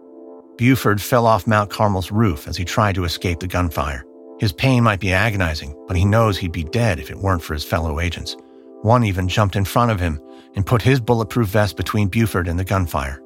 Buford 0.57 1.03
fell 1.03 1.27
off 1.27 1.47
Mount 1.47 1.69
Carmel's 1.69 2.11
roof 2.11 2.49
as 2.49 2.57
he 2.57 2.65
tried 2.65 2.95
to 2.95 3.05
escape 3.05 3.41
the 3.41 3.47
gunfire. 3.47 4.03
His 4.41 4.55
pain 4.55 4.83
might 4.83 5.01
be 5.01 5.13
agonizing, 5.13 5.75
but 5.89 5.97
he 5.97 6.07
knows 6.07 6.39
he'd 6.39 6.53
be 6.53 6.65
dead 6.65 6.99
if 6.99 7.11
it 7.11 7.19
weren't 7.19 7.43
for 7.43 7.53
his 7.53 7.65
fellow 7.65 8.01
agents. 8.01 8.35
One 8.81 9.05
even 9.05 9.29
jumped 9.29 9.57
in 9.57 9.67
front 9.67 9.91
of 9.91 10.01
him 10.01 10.19
and 10.55 10.65
put 10.65 10.81
his 10.81 11.01
bulletproof 11.01 11.49
vest 11.49 11.77
between 11.77 12.09
Buford 12.09 12.49
and 12.49 12.59
the 12.59 12.65
gunfire. 12.65 13.21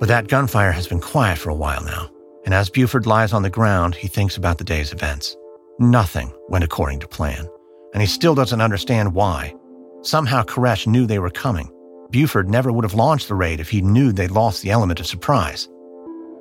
But 0.00 0.08
that 0.08 0.28
gunfire 0.28 0.72
has 0.72 0.88
been 0.88 1.00
quiet 1.00 1.36
for 1.36 1.50
a 1.50 1.54
while 1.54 1.84
now, 1.84 2.08
and 2.44 2.54
as 2.54 2.70
Buford 2.70 3.06
lies 3.06 3.32
on 3.32 3.42
the 3.42 3.50
ground, 3.50 3.94
he 3.94 4.08
thinks 4.08 4.36
about 4.36 4.58
the 4.58 4.64
day's 4.64 4.92
events. 4.92 5.36
Nothing 5.78 6.32
went 6.48 6.64
according 6.64 7.00
to 7.00 7.08
plan, 7.08 7.48
and 7.92 8.00
he 8.00 8.06
still 8.06 8.34
doesn't 8.34 8.60
understand 8.60 9.14
why. 9.14 9.54
Somehow 10.02 10.42
Koresh 10.42 10.86
knew 10.86 11.06
they 11.06 11.18
were 11.18 11.30
coming, 11.30 11.70
Buford 12.10 12.48
never 12.48 12.70
would 12.70 12.84
have 12.84 12.94
launched 12.94 13.26
the 13.26 13.34
raid 13.34 13.58
if 13.58 13.68
he 13.68 13.80
knew 13.80 14.12
they'd 14.12 14.30
lost 14.30 14.62
the 14.62 14.70
element 14.70 15.00
of 15.00 15.06
surprise. 15.06 15.68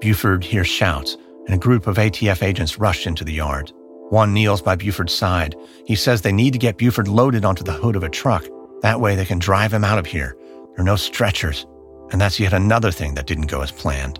Buford 0.01 0.43
hears 0.43 0.67
shouts, 0.67 1.17
and 1.45 1.55
a 1.55 1.57
group 1.57 1.87
of 1.87 1.97
ATF 1.97 2.43
agents 2.43 2.77
rush 2.77 3.07
into 3.07 3.23
the 3.23 3.33
yard. 3.33 3.71
One 4.09 4.33
kneels 4.33 4.61
by 4.61 4.75
Buford's 4.75 5.15
side. 5.15 5.55
He 5.85 5.95
says 5.95 6.21
they 6.21 6.31
need 6.31 6.53
to 6.53 6.59
get 6.59 6.77
Buford 6.77 7.07
loaded 7.07 7.43
onto 7.43 7.63
the 7.63 7.73
hood 7.73 7.95
of 7.95 8.03
a 8.03 8.09
truck. 8.09 8.45
That 8.81 9.01
way 9.01 9.15
they 9.15 9.25
can 9.25 9.39
drive 9.39 9.73
him 9.73 9.83
out 9.83 9.97
of 9.97 10.05
here. 10.05 10.35
There 10.75 10.81
are 10.81 10.83
no 10.83 10.95
stretchers. 10.95 11.65
And 12.11 12.21
that's 12.21 12.39
yet 12.39 12.53
another 12.53 12.91
thing 12.91 13.15
that 13.15 13.25
didn't 13.25 13.47
go 13.47 13.61
as 13.61 13.71
planned. 13.71 14.19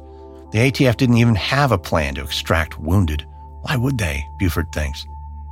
The 0.53 0.59
ATF 0.71 0.97
didn't 0.97 1.17
even 1.17 1.33
have 1.33 1.71
a 1.71 1.79
plan 1.79 2.13
to 2.13 2.23
extract 2.23 2.79
wounded. 2.79 3.25
Why 3.63 3.75
would 3.75 3.97
they? 3.97 4.29
Buford 4.37 4.71
thinks. 4.71 5.03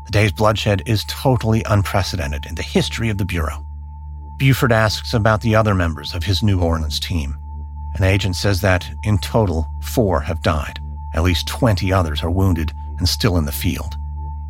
The 0.05 0.11
day's 0.11 0.31
bloodshed 0.31 0.83
is 0.85 1.03
totally 1.05 1.63
unprecedented 1.63 2.45
in 2.45 2.53
the 2.53 2.61
history 2.61 3.09
of 3.09 3.17
the 3.17 3.25
Bureau. 3.25 3.65
Buford 4.37 4.71
asks 4.71 5.15
about 5.15 5.41
the 5.41 5.55
other 5.55 5.73
members 5.73 6.13
of 6.13 6.21
his 6.21 6.43
New 6.43 6.61
Orleans 6.61 6.99
team. 6.99 7.35
An 7.95 8.03
agent 8.03 8.35
says 8.35 8.61
that, 8.61 8.87
in 9.03 9.17
total, 9.17 9.67
four 9.81 10.21
have 10.21 10.43
died. 10.43 10.79
At 11.15 11.23
least 11.23 11.47
20 11.47 11.91
others 11.91 12.21
are 12.21 12.29
wounded 12.29 12.71
and 12.99 13.09
still 13.09 13.37
in 13.37 13.45
the 13.45 13.51
field. 13.51 13.95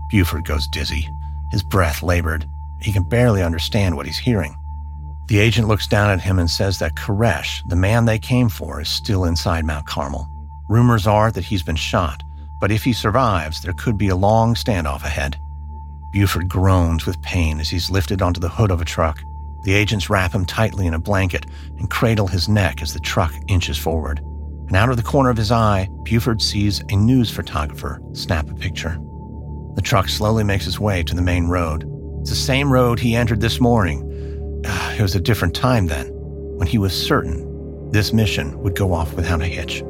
Buford 0.10 0.44
goes 0.44 0.68
dizzy, 0.68 1.08
his 1.52 1.64
breath 1.64 2.04
labored. 2.04 2.46
He 2.82 2.92
can 2.92 3.04
barely 3.04 3.42
understand 3.42 3.96
what 3.96 4.06
he's 4.06 4.18
hearing. 4.18 4.58
The 5.28 5.40
agent 5.40 5.70
looks 5.70 5.88
down 5.88 6.10
at 6.10 6.20
him 6.20 6.40
and 6.40 6.52
says 6.52 6.78
that 6.80 6.96
Koresh, 6.96 7.64
the 7.70 7.78
man 7.78 8.04
they 8.04 8.20
came 8.20 8.50
for, 8.50 8.82
is 8.82 8.90
still 8.90 9.24
inside 9.24 9.64
Mount 9.64 9.86
Carmel. 9.86 10.28
Rumors 10.72 11.06
are 11.06 11.32
that 11.32 11.44
he's 11.44 11.64
been 11.64 11.76
shot, 11.76 12.24
but 12.62 12.72
if 12.72 12.82
he 12.82 12.94
survives, 12.94 13.62
there 13.62 13.74
could 13.74 13.98
be 13.98 14.08
a 14.08 14.16
long 14.16 14.56
standoff 14.56 15.04
ahead. 15.04 15.38
Buford 16.14 16.48
groans 16.48 17.06
with 17.06 17.22
pain 17.22 17.60
as 17.60 17.70
he's 17.70 17.92
lifted 17.92 18.22
onto 18.22 18.40
the 18.40 18.48
hood 18.48 18.72
of 18.72 18.80
a 18.80 18.86
truck. 18.86 19.22
The 19.64 19.74
agents 19.74 20.10
wrap 20.10 20.32
him 20.32 20.46
tightly 20.46 20.88
in 20.88 20.94
a 20.94 21.00
blanket 21.00 21.46
and 21.78 21.90
cradle 21.90 22.28
his 22.28 22.48
neck 22.48 22.82
as 22.82 22.94
the 22.94 23.02
truck 23.02 23.34
inches 23.50 23.78
forward. 23.78 24.20
And 24.68 24.78
out 24.78 24.88
of 24.88 24.96
the 24.96 25.04
corner 25.04 25.30
of 25.30 25.36
his 25.36 25.52
eye, 25.52 25.90
Buford 26.04 26.42
sees 26.42 26.80
a 26.88 26.96
news 26.96 27.30
photographer 27.30 28.02
snap 28.14 28.50
a 28.50 28.54
picture. 28.54 28.98
The 29.76 29.82
truck 29.84 30.08
slowly 30.08 30.46
makes 30.46 30.68
its 30.68 30.80
way 30.80 31.04
to 31.04 31.14
the 31.14 31.22
main 31.22 31.48
road. 31.48 31.84
It's 32.22 32.30
the 32.30 32.36
same 32.38 32.72
road 32.72 32.98
he 32.98 33.14
entered 33.14 33.42
this 33.42 33.60
morning. 33.60 34.64
Ah, 34.66 34.94
it 34.94 35.02
was 35.02 35.16
a 35.16 35.20
different 35.20 35.54
time 35.54 35.88
then, 35.88 36.08
when 36.56 36.68
he 36.70 36.78
was 36.78 36.94
certain 36.94 37.50
this 37.92 38.14
mission 38.14 38.58
would 38.62 38.74
go 38.78 38.94
off 38.94 39.16
without 39.16 39.42
a 39.42 39.48
hitch. 39.48 39.84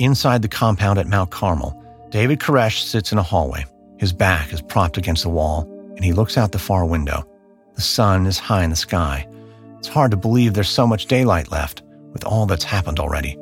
Inside 0.00 0.40
the 0.40 0.48
compound 0.48 0.98
at 0.98 1.08
Mount 1.08 1.30
Carmel, 1.30 1.76
David 2.08 2.40
Koresh 2.40 2.84
sits 2.84 3.12
in 3.12 3.18
a 3.18 3.22
hallway. 3.22 3.66
His 3.98 4.14
back 4.14 4.50
is 4.50 4.62
propped 4.62 4.96
against 4.96 5.24
the 5.24 5.28
wall, 5.28 5.68
and 5.94 6.02
he 6.02 6.14
looks 6.14 6.38
out 6.38 6.52
the 6.52 6.58
far 6.58 6.86
window. 6.86 7.28
The 7.74 7.82
sun 7.82 8.24
is 8.24 8.38
high 8.38 8.64
in 8.64 8.70
the 8.70 8.76
sky. 8.76 9.28
It's 9.76 9.88
hard 9.88 10.10
to 10.12 10.16
believe 10.16 10.54
there's 10.54 10.70
so 10.70 10.86
much 10.86 11.04
daylight 11.04 11.50
left 11.50 11.82
with 12.14 12.24
all 12.24 12.46
that's 12.46 12.64
happened 12.64 12.98
already. 12.98 13.36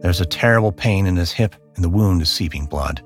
There's 0.00 0.20
a 0.20 0.26
terrible 0.26 0.72
pain 0.72 1.06
in 1.06 1.14
his 1.14 1.30
hip, 1.30 1.54
and 1.76 1.84
the 1.84 1.88
wound 1.88 2.22
is 2.22 2.28
seeping 2.28 2.66
blood. 2.66 3.00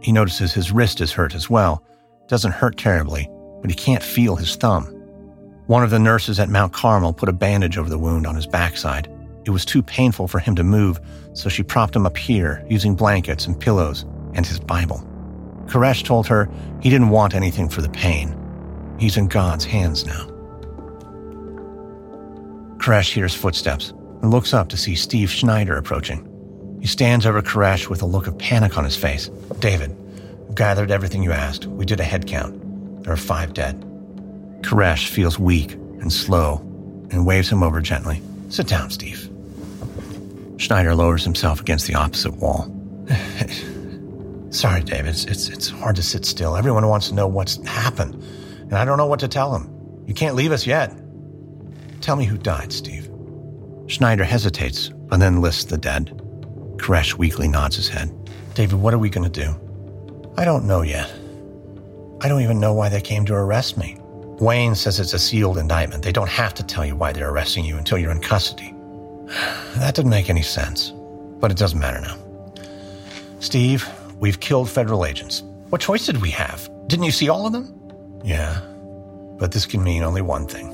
He 0.00 0.10
notices 0.10 0.52
his 0.52 0.72
wrist 0.72 1.00
is 1.00 1.12
hurt 1.12 1.36
as 1.36 1.48
well. 1.48 1.84
It 2.22 2.28
doesn't 2.28 2.50
hurt 2.50 2.76
terribly, 2.76 3.30
but 3.60 3.70
he 3.70 3.76
can't 3.76 4.02
feel 4.02 4.34
his 4.34 4.56
thumb. 4.56 4.86
One 5.68 5.84
of 5.84 5.90
the 5.90 6.00
nurses 6.00 6.40
at 6.40 6.48
Mount 6.48 6.72
Carmel 6.72 7.12
put 7.12 7.28
a 7.28 7.32
bandage 7.32 7.78
over 7.78 7.88
the 7.88 7.98
wound 7.98 8.26
on 8.26 8.34
his 8.34 8.48
backside. 8.48 9.08
It 9.44 9.50
was 9.50 9.64
too 9.64 9.82
painful 9.82 10.28
for 10.28 10.38
him 10.38 10.54
to 10.56 10.64
move, 10.64 11.00
so 11.32 11.48
she 11.48 11.62
propped 11.62 11.96
him 11.96 12.06
up 12.06 12.16
here 12.16 12.64
using 12.68 12.94
blankets 12.94 13.46
and 13.46 13.58
pillows 13.58 14.04
and 14.34 14.46
his 14.46 14.60
Bible. 14.60 15.06
Koresh 15.66 16.02
told 16.04 16.26
her 16.26 16.48
he 16.80 16.90
didn't 16.90 17.10
want 17.10 17.34
anything 17.34 17.68
for 17.68 17.82
the 17.82 17.88
pain. 17.88 18.36
He's 18.98 19.16
in 19.16 19.28
God's 19.28 19.64
hands 19.64 20.04
now. 20.06 20.26
Koresh 22.78 23.12
hears 23.12 23.34
footsteps 23.34 23.90
and 24.22 24.30
looks 24.30 24.54
up 24.54 24.68
to 24.70 24.76
see 24.76 24.94
Steve 24.94 25.30
Schneider 25.30 25.76
approaching. 25.76 26.24
He 26.80 26.86
stands 26.86 27.26
over 27.26 27.42
Koresh 27.42 27.88
with 27.88 28.02
a 28.02 28.06
look 28.06 28.26
of 28.26 28.38
panic 28.38 28.78
on 28.78 28.84
his 28.84 28.96
face. 28.96 29.28
David, 29.58 29.96
I've 30.48 30.54
gathered 30.54 30.90
everything 30.90 31.22
you 31.22 31.32
asked. 31.32 31.66
We 31.66 31.84
did 31.84 32.00
a 32.00 32.04
head 32.04 32.26
count. 32.26 33.02
There 33.02 33.12
are 33.12 33.16
five 33.16 33.52
dead. 33.52 33.80
Koresh 34.62 35.08
feels 35.08 35.38
weak 35.38 35.72
and 35.72 36.12
slow 36.12 36.58
and 37.10 37.26
waves 37.26 37.50
him 37.50 37.62
over 37.62 37.80
gently. 37.80 38.22
Sit 38.48 38.66
down, 38.68 38.90
Steve. 38.90 39.27
Schneider 40.58 40.94
lowers 40.94 41.24
himself 41.24 41.60
against 41.60 41.86
the 41.86 41.94
opposite 41.94 42.34
wall. 42.36 42.74
Sorry, 44.50 44.82
David. 44.82 45.10
It's, 45.10 45.24
it's, 45.24 45.48
it's 45.48 45.68
hard 45.68 45.96
to 45.96 46.02
sit 46.02 46.26
still. 46.26 46.56
Everyone 46.56 46.86
wants 46.88 47.08
to 47.08 47.14
know 47.14 47.28
what's 47.28 47.64
happened, 47.66 48.14
and 48.14 48.74
I 48.74 48.84
don't 48.84 48.98
know 48.98 49.06
what 49.06 49.20
to 49.20 49.28
tell 49.28 49.52
them. 49.52 50.04
You 50.06 50.14
can't 50.14 50.34
leave 50.34 50.52
us 50.52 50.66
yet. 50.66 50.92
Tell 52.00 52.16
me 52.16 52.24
who 52.24 52.36
died, 52.36 52.72
Steve. 52.72 53.08
Schneider 53.86 54.24
hesitates, 54.24 54.88
but 54.88 55.20
then 55.20 55.40
lists 55.40 55.64
the 55.64 55.78
dead. 55.78 56.08
Koresh 56.76 57.14
weakly 57.14 57.46
nods 57.46 57.76
his 57.76 57.88
head. 57.88 58.12
David, 58.54 58.80
what 58.80 58.92
are 58.92 58.98
we 58.98 59.10
going 59.10 59.30
to 59.30 59.40
do? 59.44 59.54
I 60.36 60.44
don't 60.44 60.66
know 60.66 60.82
yet. 60.82 61.10
I 62.20 62.28
don't 62.28 62.42
even 62.42 62.58
know 62.58 62.74
why 62.74 62.88
they 62.88 63.00
came 63.00 63.24
to 63.26 63.34
arrest 63.34 63.78
me. 63.78 63.96
Wayne 64.40 64.74
says 64.74 64.98
it's 64.98 65.14
a 65.14 65.18
sealed 65.18 65.58
indictment. 65.58 66.02
They 66.02 66.12
don't 66.12 66.28
have 66.28 66.54
to 66.54 66.64
tell 66.64 66.84
you 66.84 66.96
why 66.96 67.12
they're 67.12 67.30
arresting 67.30 67.64
you 67.64 67.76
until 67.76 67.98
you're 67.98 68.10
in 68.10 68.20
custody. 68.20 68.74
That 69.76 69.94
didn't 69.94 70.10
make 70.10 70.30
any 70.30 70.42
sense, 70.42 70.92
but 71.40 71.50
it 71.50 71.56
doesn't 71.56 71.78
matter 71.78 72.00
now. 72.00 72.16
Steve, 73.40 73.88
we've 74.18 74.40
killed 74.40 74.68
federal 74.68 75.04
agents. 75.04 75.42
What 75.68 75.80
choice 75.80 76.06
did 76.06 76.22
we 76.22 76.30
have? 76.30 76.68
Didn't 76.86 77.04
you 77.04 77.12
see 77.12 77.28
all 77.28 77.46
of 77.46 77.52
them? 77.52 77.74
Yeah, 78.24 78.60
but 79.38 79.52
this 79.52 79.66
can 79.66 79.82
mean 79.82 80.02
only 80.02 80.22
one 80.22 80.46
thing. 80.46 80.70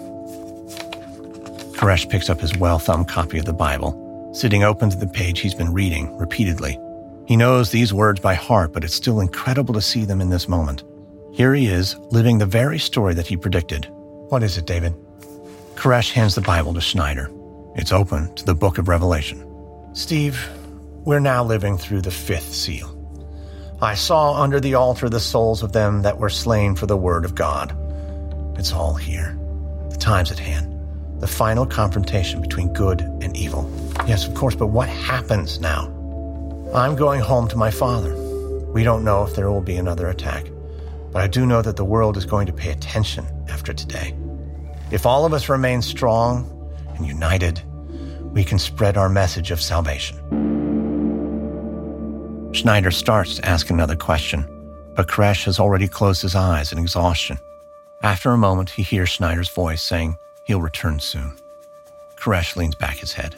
Koresh 1.74 2.09
picks 2.09 2.30
up 2.30 2.40
his 2.40 2.57
well 2.57 2.78
thumbed 2.78 3.09
copy 3.09 3.38
of 3.38 3.44
the 3.44 3.52
Bible, 3.52 4.30
sitting 4.32 4.62
open 4.62 4.88
to 4.90 4.96
the 4.96 5.07
page 5.07 5.40
he's 5.40 5.55
been 5.55 5.72
reading 5.72 6.16
repeatedly. 6.16 6.78
He 7.26 7.36
knows 7.36 7.70
these 7.70 7.92
words 7.92 8.20
by 8.20 8.34
heart, 8.34 8.72
but 8.72 8.84
it's 8.84 8.94
still 8.94 9.20
incredible 9.20 9.74
to 9.74 9.82
see 9.82 10.05
them 10.05 10.20
in 10.20 10.30
this 10.30 10.48
moment. 10.48 10.84
Here 11.32 11.55
he 11.55 11.66
is, 11.66 11.96
living 12.11 12.38
the 12.38 12.46
very 12.46 12.78
story 12.78 13.14
that 13.14 13.26
he 13.26 13.36
predicted. 13.36 13.88
What 14.28 14.42
is 14.42 14.57
it, 14.57 14.66
David? 14.66 14.94
Koresh 15.74 16.12
hands 16.12 16.34
the 16.36 16.40
Bible 16.40 16.72
to 16.74 16.80
Schneider. 16.80 17.30
It's 17.77 17.91
open 17.91 18.33
to 18.37 18.45
the 18.45 18.55
book 18.55 18.79
of 18.79 18.87
Revelation. 18.87 19.45
Steve, 19.95 20.49
we're 21.05 21.18
now 21.18 21.43
living 21.43 21.77
through 21.77 22.03
the 22.03 22.11
fifth 22.12 22.55
seal. 22.55 22.89
I 23.83 23.97
saw 23.97 24.41
under 24.41 24.61
the 24.61 24.75
altar 24.75 25.09
the 25.09 25.18
souls 25.18 25.64
of 25.64 25.72
them 25.72 26.03
that 26.03 26.18
were 26.18 26.29
slain 26.29 26.77
for 26.77 26.87
the 26.87 26.97
word 26.97 27.25
of 27.25 27.35
God. 27.35 27.77
It's 28.57 28.72
all 28.72 28.95
here. 28.95 29.37
The 29.91 29.97
time's 29.97 30.31
at 30.31 30.39
hand. 30.39 30.70
The 31.20 31.27
final 31.27 31.66
confrontation 31.66 32.41
between 32.41 32.72
good 32.72 33.01
and 33.01 33.37
evil. 33.37 33.68
Yes, 34.07 34.25
of 34.25 34.35
course, 34.35 34.55
but 34.55 34.68
what 34.68 34.89
happens 34.89 35.59
now? 35.59 35.89
I'm 36.72 36.95
going 36.95 37.20
home 37.20 37.49
to 37.49 37.57
my 37.57 37.72
father. 37.72 38.14
We 38.72 38.85
don't 38.85 39.03
know 39.03 39.25
if 39.25 39.35
there 39.35 39.51
will 39.51 39.61
be 39.61 39.77
another 39.77 40.07
attack, 40.07 40.47
but 41.11 41.22
I 41.22 41.27
do 41.27 41.45
know 41.45 41.61
that 41.61 41.75
the 41.75 41.85
world 41.85 42.16
is 42.16 42.25
going 42.25 42.47
to 42.47 42.53
pay 42.53 42.70
attention 42.70 43.27
after 43.49 43.72
today. 43.72 44.14
If 44.93 45.07
all 45.07 45.27
of 45.27 45.33
us 45.33 45.49
remain 45.49 45.83
strong 45.83 46.53
and 46.97 47.07
united, 47.07 47.62
we 48.32 48.45
can 48.45 48.59
spread 48.59 48.97
our 48.97 49.09
message 49.09 49.51
of 49.51 49.61
salvation. 49.61 50.18
Schneider 52.53 52.90
starts 52.90 53.36
to 53.36 53.45
ask 53.45 53.70
another 53.70 53.97
question, 53.97 54.47
but 54.95 55.09
Koresh 55.09 55.45
has 55.45 55.59
already 55.59 55.88
closed 55.88 56.22
his 56.22 56.34
eyes 56.36 56.72
in 56.72 56.78
exhaustion. 56.78 57.38
After 58.03 58.30
a 58.30 58.38
moment, 58.38 58.70
he 58.70 58.82
hears 58.82 59.09
Schneider's 59.09 59.49
voice 59.49 59.82
saying 59.82 60.16
he'll 60.45 60.61
return 60.61 61.01
soon. 61.01 61.32
Koresh 62.16 62.55
leans 62.57 62.74
back 62.74 62.97
his 62.97 63.12
head, 63.12 63.34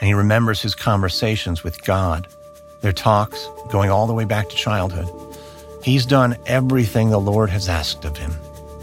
and 0.00 0.08
he 0.08 0.14
remembers 0.14 0.62
his 0.62 0.74
conversations 0.74 1.62
with 1.62 1.84
God, 1.84 2.28
their 2.80 2.92
talks 2.92 3.48
going 3.70 3.90
all 3.90 4.06
the 4.06 4.14
way 4.14 4.24
back 4.24 4.48
to 4.48 4.56
childhood. 4.56 5.08
He's 5.82 6.04
done 6.04 6.36
everything 6.46 7.10
the 7.10 7.20
Lord 7.20 7.50
has 7.50 7.68
asked 7.68 8.04
of 8.04 8.16
him. 8.16 8.32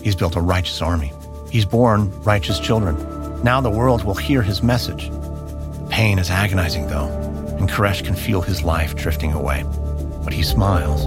He's 0.02 0.16
built 0.16 0.36
a 0.36 0.42
righteous 0.42 0.82
army. 0.82 1.12
He's 1.52 1.66
born 1.66 2.12
righteous 2.24 2.60
children. 2.60 2.96
Now 3.44 3.62
the 3.62 3.70
world 3.70 4.04
will 4.04 4.16
hear 4.16 4.42
his 4.42 4.64
message. 4.64 5.10
The 5.10 5.88
pain 5.90 6.18
is 6.18 6.32
agonizing, 6.32 6.88
though, 6.88 7.08
and 7.60 7.70
Koresh 7.70 8.04
can 8.04 8.16
feel 8.16 8.42
his 8.42 8.64
life 8.64 8.96
drifting 8.96 9.34
away. 9.34 9.64
But 10.24 10.34
he 10.34 10.44
smiles, 10.44 11.06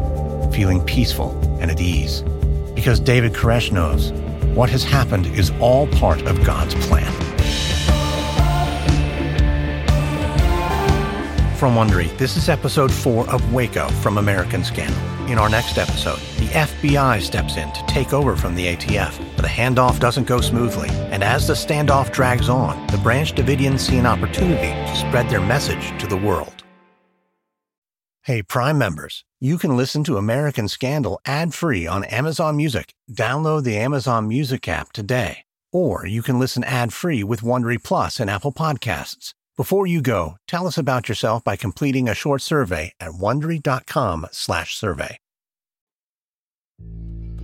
feeling 0.55 0.83
peaceful 0.85 1.39
and 1.61 1.71
at 1.71 1.81
ease, 1.81 2.23
because 2.75 3.01
David 3.01 3.33
Koresh 3.33 3.73
knows 3.73 4.13
what 4.55 4.71
has 4.71 4.85
happened 4.85 5.27
is 5.27 5.51
all 5.61 5.87
part 5.89 6.23
of 6.23 6.45
God's 6.45 6.75
plan. 6.87 7.13
From 11.57 11.75
Wondery, 11.75 12.17
this 12.17 12.37
is 12.37 12.49
episode 12.49 12.93
four 12.93 13.29
of 13.29 13.53
Waco 13.53 13.89
from 14.01 14.19
American 14.19 14.65
Scandal. 14.65 15.10
In 15.31 15.39
our 15.39 15.49
next 15.49 15.79
episode, 15.79 16.19
the 16.39 16.49
FBI 16.49 17.23
steps 17.23 17.57
in 17.57 17.71
to 17.71 17.87
take 17.87 18.13
over 18.13 18.35
from 18.35 18.57
the 18.57 18.75
ATF, 18.75 19.17
but 19.37 19.43
the 19.43 19.49
handoff 19.49 20.01
doesn't 20.01 20.27
go 20.27 20.41
smoothly. 20.41 20.89
And 21.13 21.23
as 21.23 21.47
the 21.47 21.55
standoff 21.55 22.11
drags 22.11 22.49
on, 22.49 22.85
the 22.89 22.99
Branch 22.99 23.33
Davidians 23.33 23.79
see 23.79 23.97
an 23.99 24.07
opportunity 24.07 24.73
to 24.91 24.97
spread 24.97 25.29
their 25.31 25.41
message 25.41 25.97
to 26.01 26.09
the 26.09 26.17
world. 26.17 26.65
Hey, 28.23 28.43
Prime 28.43 28.77
members, 28.77 29.25
you 29.39 29.57
can 29.57 29.77
listen 29.77 30.03
to 30.03 30.17
American 30.17 30.67
Scandal 30.67 31.21
ad 31.25 31.55
free 31.55 31.87
on 31.87 32.03
Amazon 32.03 32.57
Music. 32.57 32.93
Download 33.09 33.63
the 33.63 33.77
Amazon 33.77 34.27
Music 34.27 34.67
app 34.67 34.91
today. 34.91 35.45
Or 35.73 36.05
you 36.05 36.23
can 36.23 36.41
listen 36.41 36.65
ad 36.65 36.93
free 36.93 37.23
with 37.23 37.43
Wondery 37.43 37.81
Plus 37.81 38.19
and 38.19 38.29
Apple 38.29 38.53
Podcasts. 38.53 39.35
Before 39.61 39.87
you 39.87 40.01
go, 40.01 40.37
tell 40.49 40.67
us 40.67 40.79
about 40.79 41.11
yourself 41.11 41.45
by 41.45 41.55
completing 41.55 42.09
a 42.09 42.15
short 42.15 42.41
survey 42.41 42.95
at 42.99 43.11
wondery.com/survey. 43.11 45.19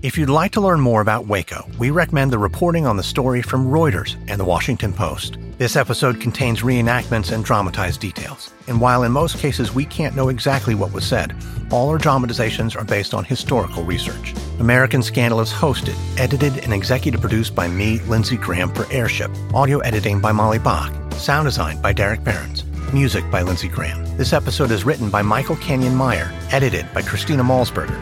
If 0.01 0.17
you'd 0.17 0.31
like 0.31 0.53
to 0.53 0.63
learn 0.63 0.81
more 0.81 1.03
about 1.03 1.27
Waco, 1.27 1.69
we 1.79 1.91
recommend 1.91 2.31
the 2.31 2.39
reporting 2.39 2.87
on 2.87 2.97
the 2.97 3.03
story 3.03 3.43
from 3.43 3.71
Reuters 3.71 4.17
and 4.29 4.41
the 4.41 4.47
Washington 4.47 4.95
Post. 4.95 5.37
This 5.59 5.77
episode 5.77 6.19
contains 6.19 6.63
reenactments 6.63 7.33
and 7.33 7.45
dramatized 7.45 8.01
details. 8.01 8.51
And 8.67 8.81
while 8.81 9.03
in 9.03 9.13
most 9.13 9.37
cases 9.37 9.75
we 9.75 9.85
can't 9.85 10.17
know 10.17 10.31
exactly 10.31 10.75
what 10.75 10.95
was 10.95 11.05
said, 11.05 11.37
all 11.71 11.91
our 11.91 11.99
dramatizations 11.99 12.75
are 12.75 12.85
based 12.85 13.13
on 13.13 13.25
historical 13.25 13.85
research. 13.85 14.33
American 14.59 15.03
Scandal 15.03 15.41
is 15.41 15.53
hosted, 15.53 15.99
edited, 16.19 16.57
and 16.65 16.73
executive 16.73 17.21
produced 17.21 17.55
by 17.55 17.69
me, 17.69 18.01
Lindsay 18.09 18.39
Graham, 18.39 18.73
for 18.73 18.91
Airship. 18.91 19.31
Audio 19.53 19.81
editing 19.81 20.19
by 20.19 20.33
Molly 20.33 20.59
Bach. 20.59 21.06
Sound 21.19 21.47
design 21.47 21.81
by 21.81 21.95
Derek 21.95 22.23
Behrens. 22.25 22.63
Music 22.93 23.29
by 23.31 23.41
Lindsay 23.41 23.69
Graham. 23.69 24.05
This 24.19 24.35
episode 24.35 24.71
is 24.71 24.85
written 24.85 25.09
by 25.09 25.23
Michael 25.23 25.57
Kenyon 25.57 25.95
Meyer, 25.95 26.31
edited 26.51 26.87
by 26.93 27.01
Christina 27.01 27.43
Malsberger. 27.43 27.99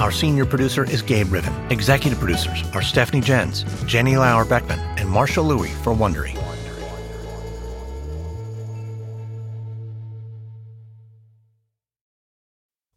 Our 0.00 0.12
senior 0.12 0.44
producer 0.44 0.84
is 0.84 1.00
Gabe 1.00 1.32
Riven. 1.32 1.52
Executive 1.72 2.18
producers 2.18 2.62
are 2.74 2.82
Stephanie 2.82 3.22
Jens, 3.22 3.64
Jenny 3.86 4.18
Lauer 4.18 4.44
Beckman, 4.44 4.78
and 4.98 5.08
Marshall 5.08 5.46
Lewy 5.46 5.70
for 5.82 5.94
Wondery. 5.94 6.36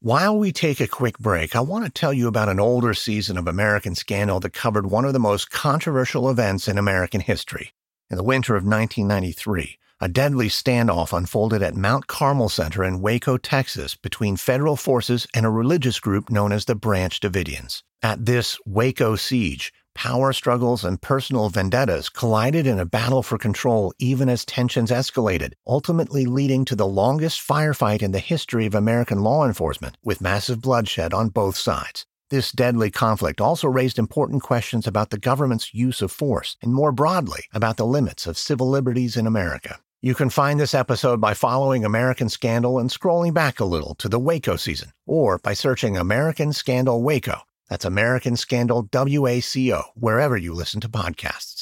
While 0.01 0.37
we 0.37 0.51
take 0.51 0.81
a 0.81 0.87
quick 0.87 1.17
break, 1.17 1.55
I 1.55 1.61
want 1.61 1.85
to 1.85 1.91
tell 1.91 2.11
you 2.11 2.27
about 2.27 2.49
an 2.49 2.59
older 2.59 2.93
season 2.93 3.37
of 3.37 3.47
American 3.47 3.95
Scandal 3.95 4.41
that 4.41 4.51
covered 4.51 4.87
one 4.87 5.05
of 5.05 5.13
the 5.13 5.19
most 5.19 5.49
controversial 5.49 6.29
events 6.29 6.67
in 6.67 6.77
American 6.77 7.21
history. 7.21 7.71
In 8.11 8.17
the 8.17 8.23
winter 8.25 8.57
of 8.57 8.65
1993, 8.65 9.77
a 10.01 10.09
deadly 10.09 10.49
standoff 10.49 11.17
unfolded 11.17 11.63
at 11.63 11.77
Mount 11.77 12.07
Carmel 12.07 12.49
Center 12.49 12.83
in 12.83 12.99
Waco, 12.99 13.37
Texas, 13.37 13.95
between 13.95 14.35
federal 14.35 14.75
forces 14.75 15.27
and 15.33 15.45
a 15.45 15.49
religious 15.49 15.97
group 16.01 16.29
known 16.29 16.51
as 16.51 16.65
the 16.65 16.75
Branch 16.75 17.17
Davidians. 17.21 17.83
At 18.03 18.25
this 18.25 18.59
Waco 18.65 19.15
siege, 19.15 19.71
power 19.95 20.33
struggles 20.33 20.83
and 20.83 21.01
personal 21.01 21.47
vendettas 21.47 22.09
collided 22.09 22.67
in 22.67 22.79
a 22.79 22.85
battle 22.85 23.23
for 23.23 23.37
control 23.37 23.93
even 23.97 24.27
as 24.27 24.43
tensions 24.43 24.91
escalated, 24.91 25.53
ultimately 25.65 26.25
leading 26.25 26.65
to 26.65 26.75
the 26.75 26.85
longest 26.85 27.39
firefight 27.39 28.01
in 28.01 28.11
the 28.11 28.19
history 28.19 28.65
of 28.65 28.75
American 28.75 29.23
law 29.23 29.45
enforcement, 29.45 29.95
with 30.03 30.19
massive 30.19 30.59
bloodshed 30.59 31.13
on 31.13 31.29
both 31.29 31.55
sides. 31.55 32.05
This 32.31 32.53
deadly 32.53 32.89
conflict 32.91 33.41
also 33.41 33.67
raised 33.67 33.99
important 33.99 34.41
questions 34.41 34.87
about 34.87 35.09
the 35.09 35.19
government's 35.19 35.73
use 35.73 36.01
of 36.01 36.13
force 36.13 36.55
and 36.61 36.73
more 36.73 36.93
broadly 36.93 37.43
about 37.53 37.75
the 37.75 37.85
limits 37.85 38.25
of 38.25 38.37
civil 38.37 38.69
liberties 38.69 39.17
in 39.17 39.27
America. 39.27 39.81
You 40.01 40.15
can 40.15 40.29
find 40.29 40.57
this 40.57 40.73
episode 40.73 41.19
by 41.19 41.33
following 41.33 41.83
American 41.83 42.29
Scandal 42.29 42.79
and 42.79 42.89
scrolling 42.89 43.33
back 43.33 43.59
a 43.59 43.65
little 43.65 43.95
to 43.95 44.07
the 44.07 44.17
Waco 44.17 44.55
season, 44.55 44.93
or 45.05 45.39
by 45.39 45.53
searching 45.53 45.97
American 45.97 46.53
Scandal 46.53 47.03
Waco. 47.03 47.41
That's 47.69 47.83
American 47.83 48.37
Scandal 48.37 48.83
WACO, 48.83 49.83
wherever 49.95 50.37
you 50.37 50.53
listen 50.53 50.79
to 50.79 50.87
podcasts. 50.87 51.60